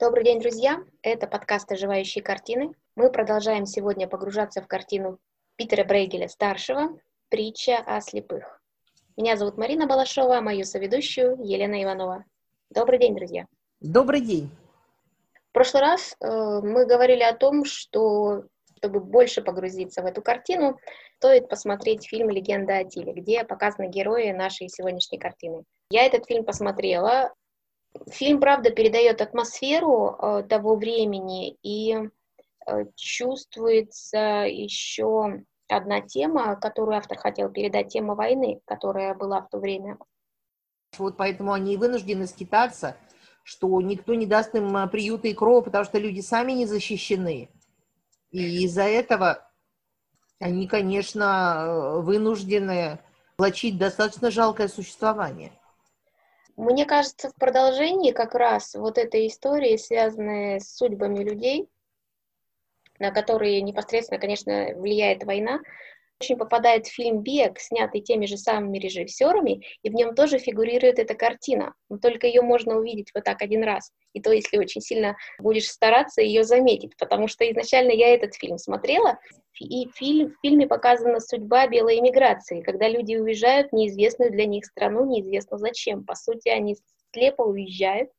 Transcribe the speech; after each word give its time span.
Добрый 0.00 0.24
день, 0.24 0.40
друзья! 0.40 0.82
Это 1.02 1.28
подкаст 1.28 1.70
«Оживающие 1.70 2.22
картины». 2.22 2.74
Мы 2.96 3.12
продолжаем 3.12 3.64
сегодня 3.64 4.08
погружаться 4.08 4.60
в 4.60 4.66
картину 4.66 5.18
Питера 5.54 5.84
Брейгеля-старшего 5.84 6.98
«Притча 7.28 7.78
о 7.78 8.00
слепых». 8.00 8.60
Меня 9.16 9.36
зовут 9.36 9.56
Марина 9.56 9.86
Балашова, 9.86 10.40
мою 10.40 10.64
соведущую 10.64 11.36
Елена 11.40 11.80
Иванова. 11.80 12.24
Добрый 12.70 12.98
день, 12.98 13.14
друзья! 13.14 13.46
Добрый 13.80 14.20
день! 14.20 14.50
В 15.50 15.52
прошлый 15.52 15.82
раз 15.82 16.16
э, 16.20 16.26
мы 16.28 16.86
говорили 16.86 17.22
о 17.22 17.34
том, 17.34 17.64
что 17.64 18.44
чтобы 18.78 19.00
больше 19.00 19.42
погрузиться 19.42 20.02
в 20.02 20.06
эту 20.06 20.22
картину, 20.22 20.76
стоит 21.18 21.48
посмотреть 21.48 22.08
фильм 22.08 22.30
«Легенда 22.30 22.78
о 22.78 22.84
Тиле», 22.84 23.12
где 23.12 23.44
показаны 23.44 23.88
герои 23.88 24.32
нашей 24.32 24.68
сегодняшней 24.68 25.18
картины. 25.18 25.62
Я 25.88 26.04
этот 26.04 26.26
фильм 26.26 26.44
посмотрела, 26.44 27.32
Фильм, 28.10 28.40
правда, 28.40 28.70
передает 28.70 29.20
атмосферу 29.20 30.16
э, 30.20 30.42
того 30.48 30.76
времени, 30.76 31.56
и 31.62 31.96
э, 32.66 32.84
чувствуется 32.96 34.46
еще 34.48 35.44
одна 35.68 36.00
тема, 36.00 36.56
которую 36.56 36.96
автор 36.96 37.18
хотел 37.18 37.50
передать, 37.50 37.88
тема 37.88 38.14
войны, 38.14 38.60
которая 38.64 39.14
была 39.14 39.42
в 39.42 39.48
то 39.48 39.58
время. 39.58 39.98
Вот 40.98 41.16
поэтому 41.16 41.52
они 41.52 41.76
вынуждены 41.76 42.26
скитаться, 42.26 42.96
что 43.42 43.80
никто 43.80 44.14
не 44.14 44.26
даст 44.26 44.54
им 44.54 44.76
э, 44.76 44.88
приюта 44.88 45.28
и 45.28 45.34
крова, 45.34 45.62
потому 45.62 45.84
что 45.84 45.98
люди 45.98 46.20
сами 46.20 46.52
не 46.52 46.66
защищены. 46.66 47.48
И 48.30 48.64
из-за 48.64 48.82
этого 48.82 49.48
они, 50.40 50.66
конечно, 50.66 52.00
вынуждены 52.00 52.98
влачить 53.38 53.78
достаточно 53.78 54.30
жалкое 54.30 54.68
существование. 54.68 55.52
Мне 56.56 56.86
кажется, 56.86 57.30
в 57.30 57.34
продолжении 57.34 58.12
как 58.12 58.34
раз 58.34 58.74
вот 58.74 58.96
этой 58.96 59.26
истории, 59.26 59.76
связанной 59.76 60.60
с 60.60 60.76
судьбами 60.76 61.18
людей, 61.18 61.68
на 62.98 63.10
которые 63.10 63.60
непосредственно, 63.60 64.20
конечно, 64.20 64.68
влияет 64.76 65.24
война, 65.24 65.60
очень 66.20 66.36
попадает 66.36 66.86
фильм 66.86 67.22
«Бег», 67.22 67.58
снятый 67.58 68.00
теми 68.00 68.26
же 68.26 68.36
самыми 68.36 68.78
режиссерами, 68.78 69.62
и 69.82 69.90
в 69.90 69.94
нем 69.94 70.14
тоже 70.14 70.38
фигурирует 70.38 70.98
эта 70.98 71.14
картина. 71.14 71.74
Но 71.88 71.98
только 71.98 72.26
ее 72.26 72.42
можно 72.42 72.76
увидеть 72.76 73.10
вот 73.14 73.24
так 73.24 73.42
один 73.42 73.64
раз. 73.64 73.90
И 74.12 74.20
то, 74.20 74.32
если 74.32 74.58
очень 74.58 74.80
сильно 74.80 75.16
будешь 75.38 75.68
стараться 75.68 76.22
ее 76.22 76.44
заметить, 76.44 76.96
потому 76.96 77.28
что 77.28 77.48
изначально 77.50 77.90
я 77.90 78.14
этот 78.14 78.34
фильм 78.34 78.58
смотрела, 78.58 79.18
и 79.60 79.88
фильм, 79.94 80.30
в 80.30 80.40
фильме 80.40 80.66
показана 80.66 81.20
судьба 81.20 81.68
белой 81.68 82.00
эмиграции, 82.00 82.62
когда 82.62 82.88
люди 82.88 83.16
уезжают 83.16 83.70
в 83.70 83.74
неизвестную 83.74 84.30
для 84.30 84.46
них 84.46 84.64
страну, 84.64 85.04
неизвестно 85.04 85.58
зачем. 85.58 86.04
По 86.04 86.14
сути, 86.14 86.48
они 86.48 86.76
слепо 87.12 87.42
уезжают, 87.42 88.10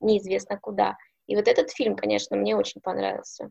неизвестно 0.00 0.58
куда. 0.58 0.96
И 1.26 1.34
вот 1.34 1.48
этот 1.48 1.70
фильм, 1.72 1.96
конечно, 1.96 2.36
мне 2.36 2.56
очень 2.56 2.80
понравился. 2.80 3.50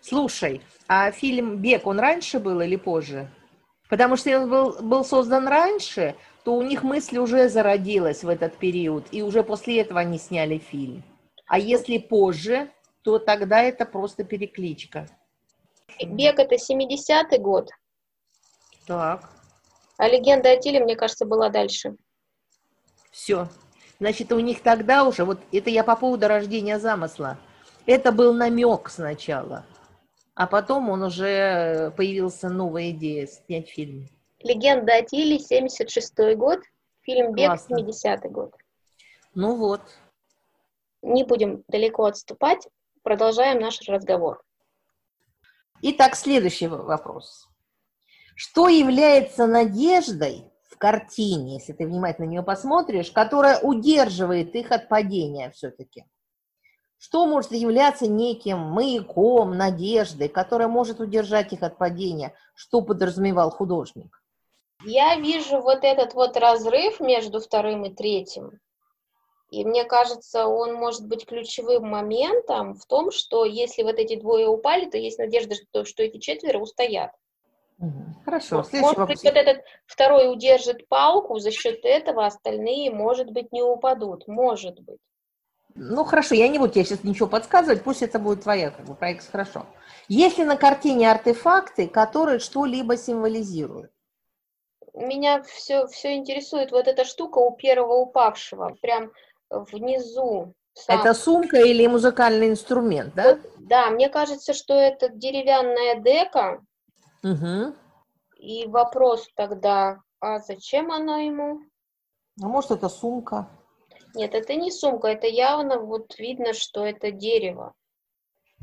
Слушай, 0.00 0.62
а 0.88 1.10
фильм 1.10 1.58
«Бег», 1.58 1.86
он 1.86 2.00
раньше 2.00 2.38
был 2.38 2.60
или 2.60 2.76
позже? 2.76 3.30
Потому 3.88 4.16
что 4.16 4.38
он 4.38 4.48
был, 4.48 4.76
был 4.82 5.04
создан 5.04 5.48
раньше, 5.48 6.14
то 6.44 6.54
у 6.54 6.62
них 6.62 6.82
мысль 6.82 7.18
уже 7.18 7.48
зародилась 7.48 8.24
в 8.24 8.28
этот 8.28 8.56
период, 8.56 9.06
и 9.10 9.22
уже 9.22 9.42
после 9.42 9.80
этого 9.80 10.00
они 10.00 10.18
сняли 10.18 10.58
фильм. 10.58 11.02
А 11.46 11.58
если 11.58 11.98
позже, 11.98 12.70
то 13.02 13.18
тогда 13.18 13.62
это 13.62 13.84
просто 13.84 14.24
перекличка. 14.24 15.06
Бег 16.00 16.38
это 16.38 16.54
70-й 16.54 17.38
год. 17.38 17.68
Так. 18.86 19.28
А 19.96 20.08
легенда 20.08 20.52
о 20.52 20.56
Тиле, 20.56 20.80
мне 20.80 20.96
кажется, 20.96 21.26
была 21.26 21.50
дальше. 21.50 21.96
Все. 23.10 23.48
Значит, 23.98 24.32
у 24.32 24.40
них 24.40 24.62
тогда 24.62 25.04
уже, 25.04 25.24
вот 25.24 25.40
это 25.52 25.68
я 25.68 25.84
по 25.84 25.94
поводу 25.94 26.26
рождения 26.26 26.78
замысла, 26.78 27.38
это 27.84 28.12
был 28.12 28.32
намек 28.32 28.88
сначала, 28.88 29.66
а 30.40 30.46
потом 30.46 30.88
он 30.88 31.02
уже 31.02 31.92
появился 31.98 32.48
новая 32.48 32.92
идея 32.92 33.26
снять 33.26 33.68
фильм. 33.68 34.08
Легенда 34.38 34.94
о 34.96 35.02
Тиле, 35.02 35.36
76-й 35.36 36.34
год, 36.34 36.60
фильм 37.02 37.34
Бег, 37.34 37.60
70-й 37.68 38.30
год. 38.30 38.54
Ну 39.34 39.56
вот. 39.56 39.82
Не 41.02 41.24
будем 41.24 41.62
далеко 41.68 42.06
отступать, 42.06 42.66
продолжаем 43.02 43.60
наш 43.60 43.86
разговор. 43.86 44.42
Итак, 45.82 46.16
следующий 46.16 46.68
вопрос. 46.68 47.46
Что 48.34 48.68
является 48.68 49.46
надеждой 49.46 50.50
в 50.70 50.78
картине, 50.78 51.56
если 51.56 51.74
ты 51.74 51.86
внимательно 51.86 52.26
на 52.26 52.30
нее 52.30 52.42
посмотришь, 52.42 53.10
которая 53.10 53.60
удерживает 53.60 54.54
их 54.54 54.72
от 54.72 54.88
падения 54.88 55.50
все-таки? 55.50 56.06
Что 57.02 57.24
может 57.24 57.52
являться 57.52 58.06
неким 58.06 58.58
маяком, 58.58 59.56
надеждой, 59.56 60.28
которая 60.28 60.68
может 60.68 61.00
удержать 61.00 61.50
их 61.54 61.62
от 61.62 61.78
падения? 61.78 62.34
Что 62.54 62.82
подразумевал 62.82 63.50
художник? 63.50 64.22
Я 64.84 65.16
вижу 65.16 65.62
вот 65.62 65.82
этот 65.82 66.12
вот 66.12 66.36
разрыв 66.36 67.00
между 67.00 67.40
вторым 67.40 67.86
и 67.86 67.94
третьим. 67.94 68.60
И 69.50 69.64
мне 69.64 69.84
кажется, 69.84 70.46
он 70.46 70.74
может 70.74 71.08
быть 71.08 71.24
ключевым 71.24 71.88
моментом 71.88 72.74
в 72.74 72.84
том, 72.84 73.10
что 73.12 73.46
если 73.46 73.82
вот 73.82 73.94
эти 73.98 74.16
двое 74.16 74.46
упали, 74.46 74.84
то 74.84 74.98
есть 74.98 75.18
надежда, 75.18 75.54
что, 75.54 75.86
что 75.86 76.02
эти 76.02 76.18
четверо 76.18 76.58
устоят. 76.58 77.12
Хорошо. 78.26 78.56
Может 78.72 78.98
вопрос. 78.98 79.08
быть, 79.08 79.24
вот 79.24 79.36
этот 79.36 79.64
второй 79.86 80.30
удержит 80.30 80.86
палку, 80.88 81.38
за 81.38 81.50
счет 81.50 81.80
этого 81.82 82.26
остальные, 82.26 82.90
может 82.90 83.30
быть, 83.30 83.52
не 83.52 83.62
упадут. 83.62 84.28
Может 84.28 84.80
быть. 84.80 85.00
Ну, 85.82 86.04
хорошо, 86.04 86.34
я 86.34 86.46
не 86.48 86.58
буду 86.58 86.74
тебе 86.74 86.84
сейчас 86.84 87.04
ничего 87.04 87.26
подсказывать, 87.26 87.82
пусть 87.82 88.02
это 88.02 88.18
будет 88.18 88.42
твоя 88.42 88.70
как 88.70 88.84
бы, 88.84 88.94
проект, 88.94 89.30
хорошо. 89.30 89.64
Есть 90.08 90.36
ли 90.36 90.44
на 90.44 90.58
картине 90.58 91.10
артефакты, 91.10 91.88
которые 91.88 92.38
что-либо 92.38 92.98
символизируют? 92.98 93.90
Меня 94.92 95.42
все, 95.42 95.86
все 95.86 96.16
интересует 96.16 96.70
вот 96.70 96.86
эта 96.86 97.06
штука 97.06 97.38
у 97.38 97.56
первого 97.56 97.94
упавшего. 97.94 98.76
Прям 98.82 99.10
внизу. 99.48 100.52
Сам. 100.74 101.00
Это 101.00 101.14
сумка 101.14 101.56
или 101.56 101.86
музыкальный 101.86 102.50
инструмент, 102.50 103.14
да? 103.14 103.36
Вот, 103.36 103.40
да, 103.60 103.88
мне 103.88 104.10
кажется, 104.10 104.52
что 104.52 104.74
это 104.74 105.08
деревянная 105.08 105.98
дека. 105.98 106.62
Угу. 107.22 107.74
И 108.36 108.66
вопрос 108.66 109.30
тогда, 109.34 110.00
а 110.20 110.40
зачем 110.40 110.92
она 110.92 111.20
ему? 111.20 111.62
А 112.42 112.48
может, 112.48 112.70
это 112.70 112.90
сумка? 112.90 113.48
Нет, 114.14 114.34
это 114.34 114.54
не 114.54 114.70
сумка, 114.70 115.08
это 115.08 115.26
явно 115.26 115.78
вот 115.78 116.18
видно, 116.18 116.52
что 116.52 116.84
это 116.84 117.10
дерево. 117.10 117.74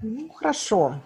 Ну, 0.01 0.29
хорошо. 0.29 1.01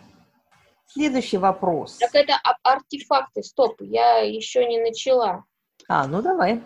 Следующий 0.87 1.37
вопрос. 1.37 1.97
Так 1.97 2.15
это 2.15 2.33
артефакты, 2.63 3.43
стоп, 3.43 3.79
я 3.79 4.17
еще 4.19 4.65
не 4.65 4.79
начала. 4.79 5.45
А, 5.87 6.07
ну 6.07 6.21
давай 6.21 6.63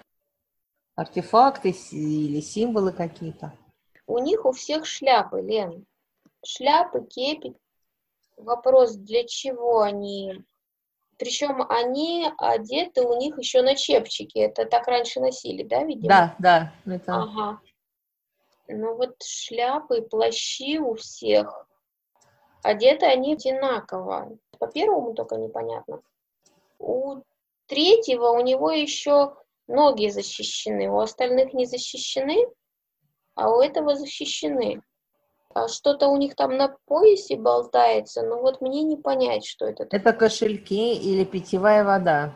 артефакты 0.96 1.76
или 1.92 2.40
символы 2.42 2.92
какие-то? 2.92 3.54
У 4.08 4.18
них 4.20 4.46
у 4.46 4.52
всех 4.52 4.86
шляпы, 4.86 5.42
Лен. 5.42 5.86
Шляпы, 6.46 7.06
кепи. 7.06 7.56
Вопрос, 8.38 8.96
для 8.96 9.26
чего 9.26 9.82
они? 9.82 10.44
Причем 11.18 11.66
они 11.70 12.30
одеты, 12.38 13.02
у 13.02 13.18
них 13.18 13.38
еще 13.38 13.62
на 13.62 13.76
чепчике. 13.76 14.42
Это 14.42 14.66
так 14.66 14.88
раньше 14.88 15.20
носили, 15.20 15.64
да, 15.64 15.84
видимо? 15.84 16.10
Да, 16.10 16.36
да. 16.40 16.74
Это... 16.94 17.16
Ага. 17.16 17.62
Ну 18.68 18.96
вот 18.96 19.16
шляпы, 19.24 20.02
плащи 20.02 20.80
у 20.80 20.96
всех. 20.96 21.68
Одеты 22.64 23.06
они 23.06 23.34
одинаково. 23.34 24.38
По 24.60 24.68
первому 24.68 25.14
только 25.14 25.36
непонятно. 25.36 26.02
У 26.80 27.22
третьего 27.68 28.32
у 28.32 28.42
него 28.42 28.72
еще 28.72 29.36
Ноги 29.68 30.10
защищены, 30.10 30.90
у 30.90 31.00
остальных 31.00 31.54
не 31.54 31.66
защищены, 31.66 32.48
а 33.34 33.50
у 33.50 33.62
этого 33.62 33.96
защищены. 33.96 34.82
А 35.56 35.70
что-то 35.70 36.10
у 36.10 36.18
них 36.18 36.36
там 36.36 36.58
на 36.58 36.68
поясе 36.86 37.38
болтается, 37.38 38.24
но 38.24 38.42
вот 38.42 38.60
мне 38.60 38.84
не 38.84 38.98
понять, 38.98 39.46
что 39.46 39.66
это. 39.66 39.88
Это 39.90 40.12
кошельки 40.12 40.94
или 40.96 41.24
питьевая 41.24 41.86
вода. 41.86 42.34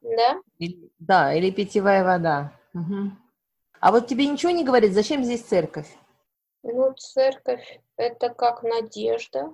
Да? 0.00 0.40
Или, 0.58 0.92
да, 1.00 1.34
или 1.34 1.50
питьевая 1.50 2.04
вода. 2.04 2.52
Угу. 2.72 3.10
А 3.80 3.90
вот 3.90 4.06
тебе 4.06 4.28
ничего 4.28 4.52
не 4.52 4.62
говорит, 4.62 4.92
зачем 4.92 5.24
здесь 5.24 5.42
церковь? 5.42 5.88
Ну, 6.62 6.92
церковь– 6.92 7.80
это 7.96 8.28
как 8.28 8.62
надежда. 8.62 9.50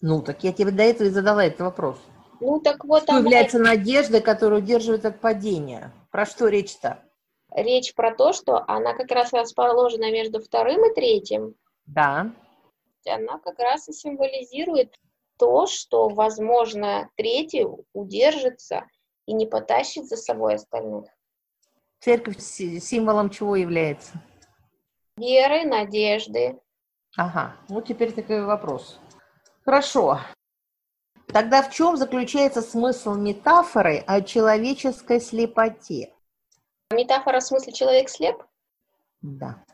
Ну, 0.00 0.22
так 0.22 0.42
я 0.42 0.52
тебе 0.52 0.72
до 0.72 0.82
этого 0.82 1.06
и 1.06 1.10
задала 1.10 1.44
этот 1.44 1.60
вопрос. 1.60 1.98
Ну, 2.40 2.58
так 2.58 2.84
вот 2.84 3.04
Что 3.04 3.12
она... 3.12 3.20
является 3.20 3.60
надеждой, 3.60 4.22
которая 4.22 4.58
удерживает 4.58 5.04
от 5.04 5.20
падения? 5.20 5.92
Про 6.10 6.26
что 6.26 6.48
речь-то? 6.48 6.98
Речь 7.54 7.94
про 7.94 8.12
то, 8.12 8.32
что 8.32 8.64
она 8.66 8.92
как 8.94 9.12
раз 9.12 9.32
расположена 9.32 10.10
между 10.10 10.40
вторым 10.40 10.90
и 10.90 10.92
третьим. 10.92 11.54
Да. 11.86 12.32
Она 13.06 13.38
как 13.38 13.58
раз 13.58 13.88
и 13.88 13.92
символизирует 13.92 14.94
то, 15.38 15.66
что, 15.66 16.08
возможно, 16.08 17.10
третий 17.16 17.66
удержится 17.92 18.86
и 19.26 19.32
не 19.32 19.46
потащит 19.46 20.06
за 20.06 20.16
собой 20.16 20.54
остальных. 20.54 21.06
Церковь 22.00 22.38
символом 22.40 23.30
чего 23.30 23.56
является? 23.56 24.12
Веры, 25.16 25.64
надежды. 25.64 26.60
Ага, 27.16 27.56
ну 27.68 27.82
теперь 27.82 28.12
такой 28.12 28.44
вопрос. 28.44 28.98
Хорошо. 29.64 30.20
Тогда 31.26 31.62
в 31.62 31.70
чем 31.70 31.96
заключается 31.96 32.62
смысл 32.62 33.14
метафоры 33.14 33.98
о 34.06 34.20
человеческой 34.22 35.20
слепоте? 35.20 36.12
Метафора 36.90 37.40
в 37.40 37.44
смысле 37.44 37.72
человек 37.72 38.08
слеп? 38.08 38.42
Да. 39.20 39.64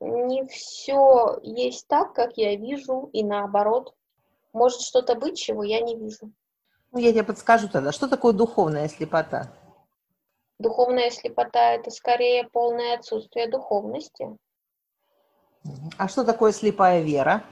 Не 0.00 0.44
все 0.46 1.38
есть 1.42 1.86
так, 1.88 2.12
как 2.12 2.36
я 2.36 2.56
вижу, 2.56 3.08
и 3.12 3.24
наоборот. 3.24 3.94
Может 4.52 4.80
что-то 4.80 5.14
быть, 5.14 5.38
чего 5.38 5.62
я 5.62 5.80
не 5.80 5.96
вижу. 5.96 6.32
Ну, 6.92 6.98
я 6.98 7.12
тебе 7.12 7.24
подскажу 7.24 7.68
тогда, 7.68 7.92
что 7.92 8.08
такое 8.08 8.32
духовная 8.32 8.88
слепота? 8.88 9.52
Духовная 10.58 11.10
слепота– 11.10 11.72
это 11.74 11.90
скорее 11.90 12.48
полное 12.48 12.96
отсутствие 12.96 13.48
духовности. 13.48 14.36
А 15.98 16.08
что 16.08 16.24
такое 16.24 16.52
слепая 16.52 17.02
вера? 17.02 17.44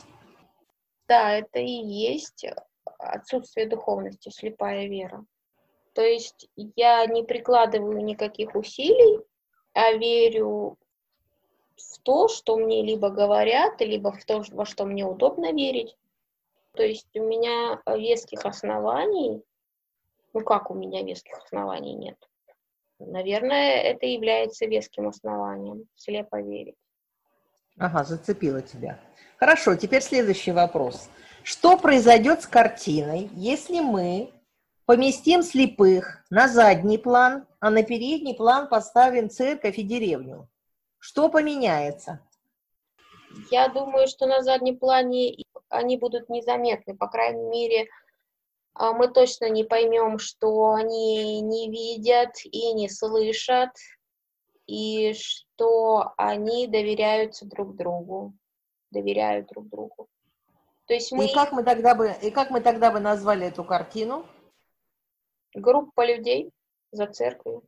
Да, 1.08 1.32
это 1.32 1.58
и 1.58 1.70
есть 1.70 2.46
отсутствие 2.98 3.68
духовности, 3.68 4.30
слепая 4.30 4.86
вера. 4.86 5.24
То 5.92 6.02
есть 6.02 6.48
я 6.56 7.04
не 7.06 7.22
прикладываю 7.22 8.02
никаких 8.02 8.54
усилий, 8.54 9.20
а 9.74 9.92
верю 9.92 10.78
в 11.76 11.98
то, 12.00 12.28
что 12.28 12.56
мне 12.56 12.82
либо 12.82 13.10
говорят, 13.10 13.80
либо 13.80 14.12
в 14.12 14.24
то, 14.24 14.42
во 14.52 14.64
что 14.64 14.84
мне 14.84 15.04
удобно 15.04 15.52
верить. 15.52 15.96
То 16.72 16.82
есть 16.82 17.08
у 17.14 17.22
меня 17.22 17.80
веских 17.86 18.44
оснований, 18.44 19.42
ну 20.32 20.40
как 20.40 20.70
у 20.70 20.74
меня 20.74 21.02
веских 21.02 21.38
оснований 21.44 21.94
нет? 21.94 22.16
Наверное, 22.98 23.82
это 23.82 24.06
является 24.06 24.66
веским 24.66 25.08
основанием, 25.08 25.86
слепо 25.94 26.40
верить. 26.40 26.76
Ага, 27.78 28.04
зацепила 28.04 28.62
тебя. 28.62 29.00
Хорошо, 29.38 29.74
теперь 29.74 30.02
следующий 30.02 30.52
вопрос. 30.52 31.10
Что 31.42 31.76
произойдет 31.76 32.42
с 32.42 32.46
картиной, 32.46 33.30
если 33.34 33.80
мы 33.80 34.32
поместим 34.86 35.42
слепых 35.42 36.24
на 36.30 36.48
задний 36.48 36.98
план, 36.98 37.46
а 37.60 37.70
на 37.70 37.82
передний 37.82 38.34
план 38.34 38.68
поставим 38.68 39.28
церковь 39.28 39.78
и 39.78 39.82
деревню? 39.82 40.48
Что 41.06 41.28
поменяется? 41.28 42.26
Я 43.50 43.68
думаю, 43.68 44.06
что 44.08 44.24
на 44.24 44.42
заднем 44.42 44.78
плане 44.78 45.36
они 45.68 45.98
будут 45.98 46.30
незаметны. 46.30 46.96
По 46.96 47.08
крайней 47.08 47.44
мере, 47.44 47.90
а, 48.72 48.94
мы 48.94 49.08
точно 49.08 49.50
не 49.50 49.64
поймем, 49.64 50.18
что 50.18 50.70
они 50.70 51.42
не 51.42 51.68
видят 51.68 52.30
и 52.44 52.72
не 52.72 52.88
слышат, 52.88 53.68
и 54.66 55.12
что 55.12 56.14
они 56.16 56.68
доверяются 56.68 57.44
друг 57.44 57.76
другу, 57.76 58.32
доверяют 58.90 59.48
друг 59.48 59.68
другу. 59.68 60.08
То 60.86 60.94
есть 60.94 61.12
мы... 61.12 61.26
И 61.26 61.34
как 61.34 61.52
мы 61.52 61.64
тогда 61.64 61.94
бы, 61.94 62.14
и 62.22 62.30
как 62.30 62.48
мы 62.48 62.62
тогда 62.62 62.90
бы 62.90 62.98
назвали 62.98 63.48
эту 63.48 63.62
картину? 63.62 64.24
Группа 65.52 66.06
людей 66.06 66.50
за 66.92 67.06
церковью. 67.08 67.62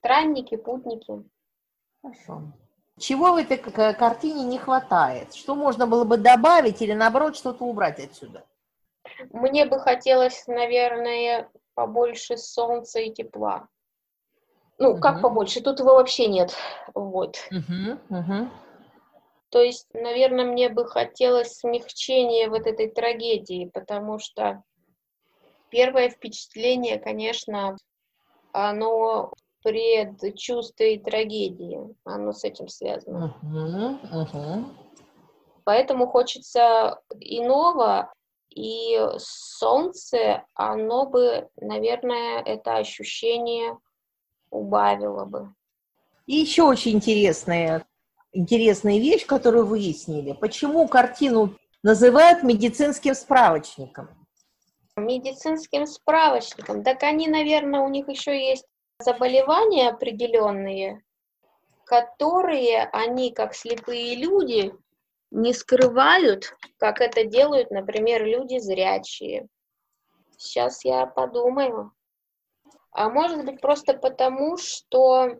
Странники, 0.00 0.56
путники. 0.58 1.24
Хорошо. 2.04 2.42
Чего 2.98 3.32
в 3.32 3.36
этой 3.36 3.56
картине 3.56 4.44
не 4.44 4.58
хватает? 4.58 5.34
Что 5.34 5.54
можно 5.54 5.86
было 5.86 6.04
бы 6.04 6.18
добавить 6.18 6.82
или, 6.82 6.92
наоборот, 6.92 7.34
что-то 7.34 7.64
убрать 7.64 7.98
отсюда? 7.98 8.44
Мне 9.30 9.64
бы 9.64 9.80
хотелось, 9.80 10.46
наверное, 10.46 11.48
побольше 11.74 12.36
солнца 12.36 13.00
и 13.00 13.10
тепла. 13.10 13.68
Ну, 14.78 14.90
угу. 14.90 15.00
как 15.00 15.22
побольше? 15.22 15.60
Тут 15.60 15.80
его 15.80 15.94
вообще 15.94 16.26
нет. 16.26 16.54
Вот. 16.94 17.38
Угу, 17.50 18.18
угу. 18.18 18.50
То 19.48 19.62
есть, 19.62 19.88
наверное, 19.94 20.44
мне 20.44 20.68
бы 20.68 20.86
хотелось 20.86 21.58
смягчения 21.58 22.48
вот 22.50 22.66
этой 22.66 22.90
трагедии, 22.90 23.70
потому 23.72 24.18
что 24.18 24.62
первое 25.70 26.10
впечатление, 26.10 26.98
конечно, 26.98 27.76
оно 28.52 29.32
предчувствие 29.64 31.00
трагедии, 31.00 31.80
оно 32.04 32.32
с 32.32 32.44
этим 32.44 32.68
связано. 32.68 33.34
Uh-huh, 33.42 33.98
uh-huh. 34.12 34.64
Поэтому 35.64 36.06
хочется 36.06 37.00
иного, 37.18 38.12
и 38.50 39.00
солнце, 39.18 40.44
оно 40.54 41.06
бы, 41.06 41.48
наверное, 41.56 42.42
это 42.42 42.76
ощущение 42.76 43.78
убавило 44.50 45.24
бы. 45.24 45.54
И 46.26 46.36
еще 46.36 46.62
очень 46.62 46.92
интересная, 46.92 47.86
интересная 48.32 48.98
вещь, 48.98 49.26
которую 49.26 49.66
выяснили. 49.66 50.32
Почему 50.32 50.86
картину 50.88 51.56
называют 51.82 52.42
медицинским 52.42 53.14
справочником? 53.14 54.08
Медицинским 54.96 55.86
справочником. 55.86 56.84
Так 56.84 57.02
они, 57.02 57.26
наверное, 57.26 57.80
у 57.80 57.88
них 57.88 58.08
еще 58.08 58.48
есть 58.50 58.66
заболевания 58.98 59.88
определенные, 59.88 61.02
которые 61.84 62.84
они, 62.92 63.32
как 63.32 63.54
слепые 63.54 64.14
люди, 64.14 64.72
не 65.30 65.52
скрывают, 65.52 66.56
как 66.78 67.00
это 67.00 67.24
делают, 67.24 67.70
например, 67.70 68.24
люди 68.24 68.58
зрячие. 68.58 69.48
Сейчас 70.36 70.84
я 70.84 71.06
подумаю. 71.06 71.92
А 72.92 73.10
может 73.10 73.44
быть 73.44 73.60
просто 73.60 73.94
потому, 73.94 74.56
что 74.56 75.38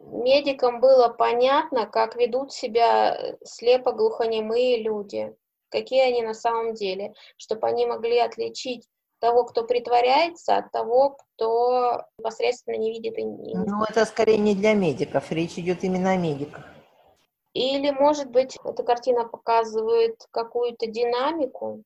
медикам 0.00 0.80
было 0.80 1.08
понятно, 1.08 1.86
как 1.86 2.16
ведут 2.16 2.52
себя 2.52 3.36
слепо-глухонемые 3.44 4.82
люди, 4.82 5.34
какие 5.68 6.02
они 6.02 6.22
на 6.22 6.34
самом 6.34 6.74
деле, 6.74 7.14
чтобы 7.36 7.68
они 7.68 7.86
могли 7.86 8.18
отличить 8.18 8.88
того, 9.18 9.44
кто 9.44 9.64
притворяется, 9.64 10.56
от 10.56 10.70
того, 10.70 11.16
кто 11.18 12.04
непосредственно 12.18 12.76
не 12.76 12.92
видит 12.92 13.18
и 13.18 13.24
не... 13.24 13.54
Ну, 13.54 13.84
это 13.88 14.04
скорее 14.04 14.38
не 14.38 14.54
для 14.54 14.74
медиков, 14.74 15.30
речь 15.32 15.58
идет 15.58 15.84
именно 15.84 16.10
о 16.10 16.16
медиках. 16.16 16.64
Или, 17.52 17.90
может 17.90 18.30
быть, 18.30 18.56
эта 18.64 18.82
картина 18.82 19.24
показывает 19.24 20.26
какую-то 20.30 20.86
динамику, 20.86 21.82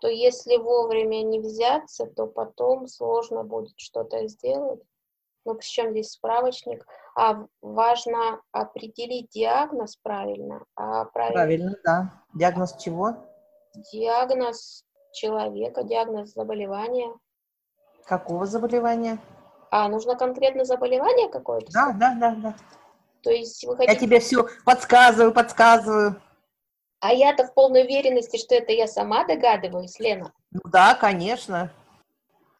то 0.00 0.08
если 0.08 0.56
вовремя 0.56 1.22
не 1.22 1.40
взяться, 1.40 2.06
то 2.06 2.26
потом 2.26 2.86
сложно 2.86 3.42
будет 3.42 3.78
что-то 3.78 4.28
сделать. 4.28 4.82
Ну, 5.44 5.54
причем 5.54 5.92
здесь 5.92 6.10
справочник. 6.10 6.86
А 7.16 7.46
важно 7.62 8.42
определить 8.52 9.30
диагноз 9.30 9.96
правильно. 9.96 10.64
А 10.74 11.04
правильно, 11.06 11.34
правильно, 11.34 11.76
да. 11.84 12.24
Диагноз 12.34 12.76
чего? 12.76 13.14
Диагноз 13.92 14.84
человека, 15.16 15.82
диагноз 15.82 16.32
заболевания. 16.32 17.12
Какого 18.04 18.46
заболевания? 18.46 19.18
А, 19.70 19.88
нужно 19.88 20.14
конкретно 20.14 20.64
заболевание 20.64 21.28
какое-то? 21.28 21.72
Да, 21.72 21.92
да, 21.92 22.14
да, 22.14 22.34
да. 22.36 22.54
То 23.22 23.30
есть 23.30 23.64
вы 23.64 23.76
хотите... 23.76 23.92
Я 23.92 23.98
тебе 23.98 24.20
все 24.20 24.46
подсказываю, 24.64 25.32
подсказываю. 25.32 26.20
А 27.00 27.12
я-то 27.12 27.44
в 27.44 27.54
полной 27.54 27.82
уверенности, 27.82 28.36
что 28.36 28.54
это 28.54 28.72
я 28.72 28.86
сама 28.86 29.24
догадываюсь, 29.24 29.98
Лена. 29.98 30.32
Ну 30.52 30.60
да, 30.70 30.94
конечно. 30.94 31.72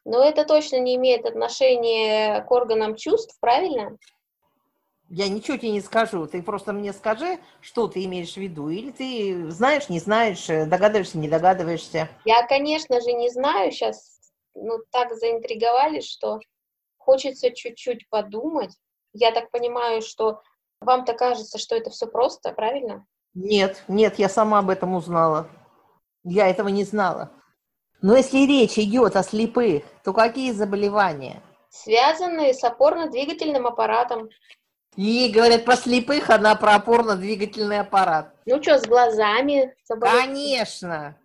Но 0.03 0.23
это 0.23 0.45
точно 0.45 0.79
не 0.79 0.95
имеет 0.95 1.25
отношения 1.25 2.41
к 2.41 2.51
органам 2.51 2.95
чувств, 2.95 3.37
правильно? 3.39 3.97
Я 5.09 5.29
ничего 5.29 5.57
тебе 5.57 5.71
не 5.71 5.81
скажу. 5.81 6.27
Ты 6.27 6.41
просто 6.41 6.73
мне 6.73 6.91
скажи, 6.91 7.39
что 7.61 7.87
ты 7.87 8.03
имеешь 8.05 8.33
в 8.33 8.37
виду. 8.37 8.69
Или 8.69 8.91
ты 8.91 9.49
знаешь, 9.51 9.87
не 9.89 9.99
знаешь, 9.99 10.49
э, 10.49 10.65
догадываешься, 10.65 11.17
не 11.17 11.29
догадываешься. 11.29 12.09
Я, 12.25 12.45
конечно 12.45 12.99
же, 12.99 13.13
не 13.13 13.29
знаю. 13.29 13.71
Сейчас 13.71 14.19
ну, 14.53 14.79
так 14.91 15.13
заинтриговали, 15.15 16.01
что 16.01 16.39
хочется 16.97 17.51
чуть-чуть 17.51 18.09
подумать. 18.09 18.75
Я 19.13 19.31
так 19.31 19.49
понимаю, 19.51 20.01
что 20.01 20.41
вам-то 20.81 21.13
кажется, 21.13 21.57
что 21.57 21.75
это 21.75 21.89
все 21.89 22.07
просто, 22.07 22.51
правильно? 22.51 23.05
Нет, 23.33 23.83
нет, 23.87 24.19
я 24.19 24.29
сама 24.29 24.59
об 24.59 24.69
этом 24.69 24.95
узнала. 24.95 25.49
Я 26.23 26.49
этого 26.49 26.67
не 26.67 26.83
знала. 26.83 27.31
Но 28.01 28.15
если 28.15 28.45
речь 28.45 28.77
идет 28.77 29.15
о 29.15 29.23
слепых, 29.23 29.83
то 30.03 30.13
какие 30.13 30.51
заболевания? 30.51 31.41
Связанные 31.69 32.53
с 32.53 32.63
опорно-двигательным 32.63 33.65
аппаратом. 33.65 34.29
И 34.97 35.31
говорят 35.31 35.63
про 35.63 35.75
слепых, 35.77 36.31
она 36.31 36.55
про 36.55 36.75
опорно-двигательный 36.75 37.79
аппарат. 37.79 38.33
Ну 38.47 38.61
что, 38.61 38.79
с 38.79 38.87
глазами? 38.87 39.75
Конечно. 39.87 41.15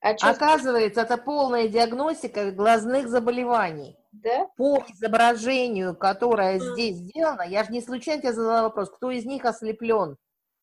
А 0.00 0.10
Оказывается, 0.22 1.02
это 1.02 1.18
полная 1.18 1.68
диагностика 1.68 2.50
глазных 2.50 3.08
заболеваний. 3.08 3.98
Да? 4.12 4.46
По 4.56 4.82
изображению, 4.88 5.94
которое 5.94 6.56
mm. 6.56 6.72
здесь 6.72 6.96
сделано, 6.96 7.42
я 7.42 7.62
же 7.64 7.72
не 7.72 7.82
случайно 7.82 8.22
тебе 8.22 8.32
задала 8.32 8.62
вопрос, 8.62 8.90
кто 8.90 9.10
из 9.10 9.26
них 9.26 9.44
ослеплен? 9.44 10.16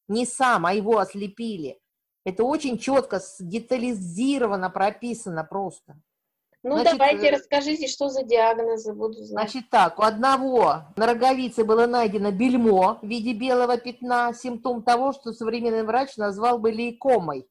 Не 0.07 0.25
сам, 0.25 0.65
а 0.65 0.73
его 0.73 0.97
ослепили. 0.97 1.79
Это 2.25 2.43
очень 2.43 2.79
четко, 2.79 3.21
детализировано 3.39 4.71
прописано 4.71 5.43
просто. 5.43 5.95
Ну, 6.67 6.79
Значит, 6.79 6.97
давайте, 6.97 7.27
э, 7.27 7.31
расскажите, 7.31 7.87
что 7.87 8.09
за 8.09 8.23
диагнозы 8.23 8.93
буду 8.93 9.23
знать. 9.23 9.49
Значит 9.49 9.69
так, 9.69 9.99
у 9.99 10.01
одного 10.01 10.81
на 10.97 11.07
роговице 11.07 11.63
было 11.63 11.87
найдено 11.87 12.31
бельмо 12.31 12.99
в 13.01 13.07
виде 13.07 13.31
белого 13.31 13.77
пятна, 13.77 14.33
симптом 14.33 14.83
того, 14.83 15.13
что 15.13 15.31
современный 15.31 15.83
врач 15.83 16.17
назвал 16.17 16.59
бы 16.59 16.71
лейкомой. 16.71 17.47